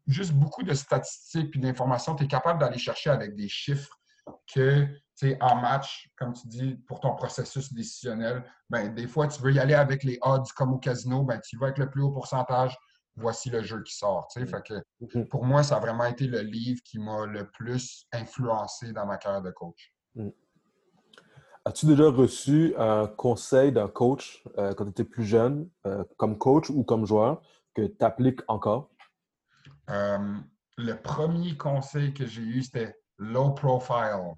[0.07, 2.15] juste beaucoup de statistiques et d'informations.
[2.15, 3.97] Tu es capable d'aller chercher avec des chiffres
[4.53, 4.87] que
[5.41, 9.59] en match, comme tu dis, pour ton processus décisionnel, ben, des fois, tu veux y
[9.59, 12.77] aller avec les odds comme au casino, ben, tu vas avec le plus haut pourcentage,
[13.15, 14.27] voici le jeu qui sort.
[14.33, 15.27] Fait que, mm-hmm.
[15.27, 19.17] pour moi, ça a vraiment été le livre qui m'a le plus influencé dans ma
[19.17, 19.93] carrière de coach.
[20.15, 20.29] Mm.
[21.65, 26.37] As-tu déjà reçu un conseil d'un coach euh, quand tu étais plus jeune, euh, comme
[26.37, 27.41] coach ou comme joueur,
[27.73, 28.89] que tu appliques encore?
[29.89, 30.37] Euh,
[30.77, 34.35] le premier conseil que j'ai eu, c'était low profile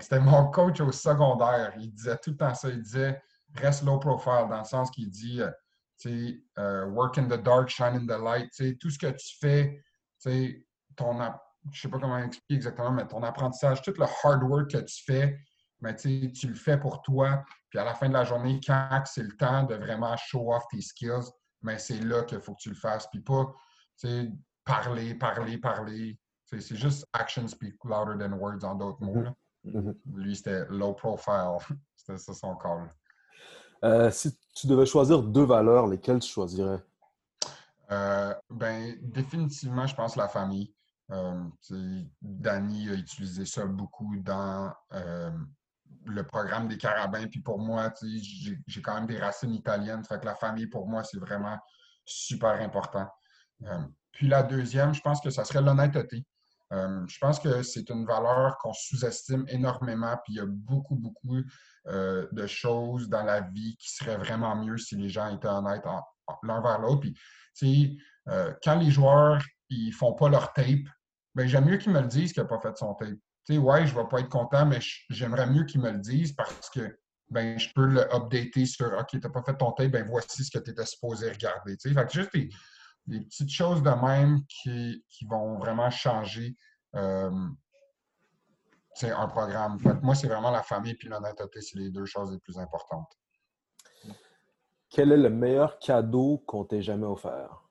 [0.00, 1.72] c'était mon coach au secondaire.
[1.78, 2.68] Il disait tout le temps ça.
[2.68, 3.20] Il disait
[3.54, 5.50] reste low profile dans le sens qu'il dit euh,
[5.98, 8.50] tu euh, work in the dark, shine in the light.
[8.78, 9.82] tout ce que tu fais,
[10.96, 11.18] ton
[11.70, 15.04] je sais pas comment expliquer exactement, mais ton apprentissage, tout le hard work que tu
[15.04, 15.38] fais,
[15.80, 17.44] mais tu le fais pour toi.
[17.70, 20.64] Puis à la fin de la journée, quand c'est le temps de vraiment show off
[20.72, 23.06] tes skills, mais c'est là qu'il faut que tu le fasses.
[23.12, 23.46] Puis pas
[24.64, 26.18] parler, parler, parler.
[26.60, 29.22] C'est juste action speak louder than words en d'autres mots.
[29.22, 29.34] Mm-hmm.
[29.64, 29.94] Mhm.
[30.14, 31.58] Lui, c'était low profile.
[31.96, 32.90] c'était ça son call.
[33.84, 36.82] Euh, si tu devais choisir deux valeurs, lesquelles tu choisirais?
[37.90, 40.74] Euh, ben, définitivement, je pense la famille.
[41.10, 41.42] Euh,
[42.22, 44.72] Danny a utilisé ça beaucoup dans
[46.04, 47.26] le programme des Carabins.
[47.28, 47.92] Puis pour moi,
[48.66, 50.04] j'ai quand même des racines italiennes.
[50.04, 51.58] Fait que la famille, pour moi, c'est vraiment
[52.04, 53.08] super important.
[54.12, 56.24] puis la deuxième, je pense que ça serait l'honnêteté.
[56.72, 60.96] Euh, je pense que c'est une valeur qu'on sous-estime énormément, puis il y a beaucoup,
[60.96, 61.38] beaucoup
[61.88, 65.84] euh, de choses dans la vie qui seraient vraiment mieux si les gens étaient honnêtes
[66.42, 67.06] l'un vers l'autre.
[67.54, 70.86] Puis, euh, quand les joueurs ils font pas leur tape,
[71.34, 73.08] ben, j'aime mieux qu'ils me le disent qu'il n'a pas fait son tape.
[73.46, 74.78] Tu sais, ouais, je ne vais pas être content, mais
[75.10, 76.98] j'aimerais mieux qu'ils me le disent parce que
[77.30, 80.44] ben, je peux le updater sur OK, tu n'as pas fait ton tape, ben voici
[80.44, 81.76] ce que tu étais supposé regarder.
[81.76, 82.48] Tu sais,
[83.06, 86.56] des petites choses de même qui, vont vraiment changer
[86.94, 87.30] euh,
[89.02, 89.78] un programme.
[90.02, 93.10] moi, c'est vraiment la famille et l'honnêteté, c'est les deux choses les plus importantes.
[94.90, 97.62] Quel est le meilleur cadeau qu'on t'ait jamais offert?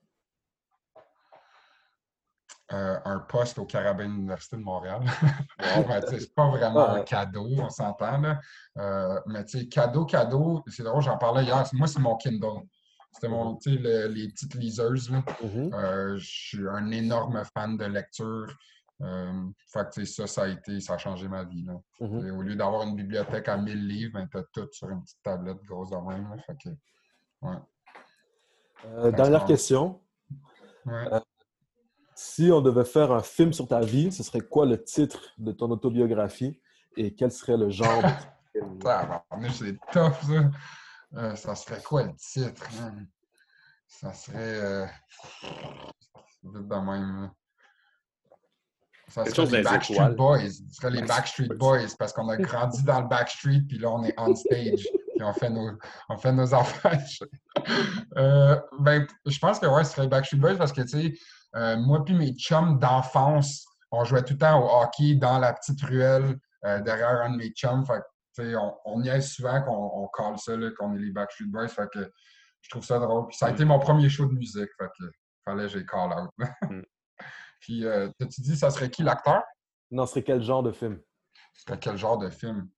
[2.73, 5.01] Euh, un poste au Carabin Université de Montréal.
[6.09, 8.23] Ce c'est pas vraiment un cadeau, on s'entend.
[8.77, 11.63] Euh, mais tu sais, cadeau, cadeau, c'est drôle, j'en parlais hier.
[11.73, 12.63] Moi, c'est mon Kindle.
[13.11, 15.11] C'était mon, tu sais, les petites liseuses.
[15.11, 15.73] Mm-hmm.
[15.73, 18.47] Euh, je suis un énorme fan de lecture.
[18.99, 21.65] fait que ça, ça a été, ça a changé ma vie.
[21.99, 22.31] Mm-hmm.
[22.31, 25.21] Au lieu d'avoir une bibliothèque à 1000 livres, ben, tu as tout sur une petite
[25.23, 26.41] tablette grosse de même.
[26.45, 26.69] Fait que,
[29.11, 29.99] dernière question.
[32.15, 35.51] Si on devait faire un film sur ta vie, ce serait quoi le titre de
[35.51, 36.61] ton autobiographie
[36.95, 38.09] et quel serait le genre de
[38.51, 39.49] film?
[39.51, 40.51] c'est tough, ça.
[41.17, 42.63] Euh, ça serait quoi le titre?
[42.81, 43.05] Hein?
[43.87, 44.59] Ça serait.
[44.59, 44.85] Euh...
[46.43, 47.31] de même.
[49.09, 50.49] Ça serait les Backstreet Boys.
[50.49, 54.03] Ce serait les Backstreet Boys parce qu'on a grandi dans le Backstreet puis là on
[54.05, 55.71] est on stage puis on fait nos,
[56.07, 56.97] on fait nos affaires.
[58.17, 61.13] euh, ben, je pense que ouais, ce serait les Backstreet Boys parce que tu sais,
[61.55, 65.53] euh, moi puis mes chums d'enfance, on jouait tout le temps au hockey dans la
[65.53, 67.85] petite ruelle euh, derrière un de mes chums.
[67.85, 68.01] Fait,
[68.39, 71.67] on, on y est souvent qu'on colle ça, qu'on est les Backstreet Boys.
[71.67, 72.11] Fait que
[72.61, 73.27] je trouve ça drôle.
[73.27, 74.69] Puis ça a été mon premier show de musique.
[74.77, 75.05] Fait que
[75.43, 76.31] fallait que j'ai call out.
[76.69, 76.81] Mm.
[77.59, 79.43] Puis, euh, tu dit, ça serait qui l'acteur?
[79.91, 80.99] Non, ce serait quel genre de film?
[81.53, 82.69] Ce serait quel genre de film?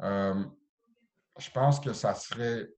[0.00, 2.68] je pense que ça serait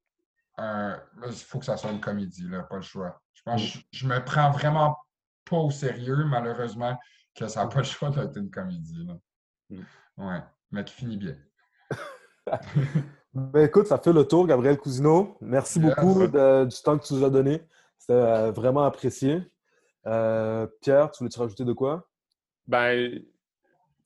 [0.56, 1.00] un.
[1.26, 3.20] Il faut que ça soit une comédie, là, pas le choix.
[3.34, 3.80] Je pense mm.
[3.92, 4.96] je me prends vraiment
[5.44, 6.98] pas au sérieux, malheureusement,
[7.34, 9.06] que ça n'a pas le choix d'être une comédie.
[9.70, 9.82] Mm.
[10.18, 11.36] Ouais, mais qui finit bien.
[13.34, 15.36] Ben, écoute, ça fait le tour, Gabriel Cousineau.
[15.40, 17.62] Merci beaucoup du temps que tu nous as donné.
[17.98, 19.42] C'était euh, vraiment apprécié.
[20.06, 22.08] Euh, Pierre, tu voulais-tu rajouter de quoi?
[22.66, 23.22] Ben,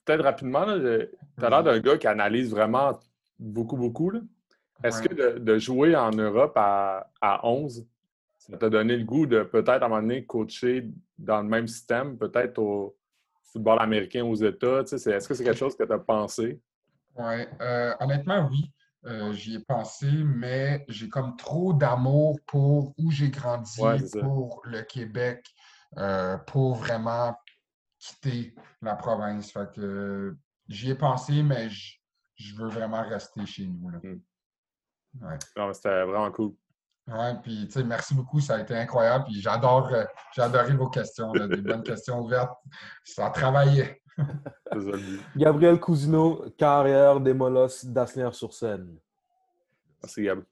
[0.04, 2.98] peut-être rapidement, tu as l'air d'un gars qui analyse vraiment
[3.38, 4.12] beaucoup, beaucoup.
[4.84, 7.86] Est-ce que de, jouer en Europe à, à 11,
[8.38, 11.66] ça t'a donné le goût de peut-être à un moment donné coacher dans le même
[11.66, 12.96] système, peut-être au
[13.42, 14.80] football américain aux États?
[14.80, 16.60] Est-ce que c'est quelque chose que tu as pensé?
[17.18, 18.72] Oui, euh, honnêtement, oui.
[19.06, 23.80] Euh, j'y ai pensé, mais j'ai comme trop d'amour pour où j'ai grandi,
[24.20, 25.46] pour le Québec,
[25.96, 27.36] euh, pour vraiment
[27.98, 29.52] quitter la province.
[29.52, 30.36] Fait que
[30.68, 33.90] j'y ai pensé, mais je veux vraiment rester chez nous.
[33.90, 34.20] Hmm.
[35.72, 36.54] C'était vraiment cool.
[37.08, 39.26] Oui, puis tu sais, merci beaucoup, ça a été incroyable.
[39.26, 40.04] Puis j'adore, euh,
[40.34, 42.58] j'ai adoré vos questions, des bonnes questions ouvertes.
[43.04, 44.02] Ça a travaillé.
[45.36, 48.96] Gabriel Cousineau, carrière des Molosses d'Asnières sur scène.
[50.02, 50.42] Merci, Gab.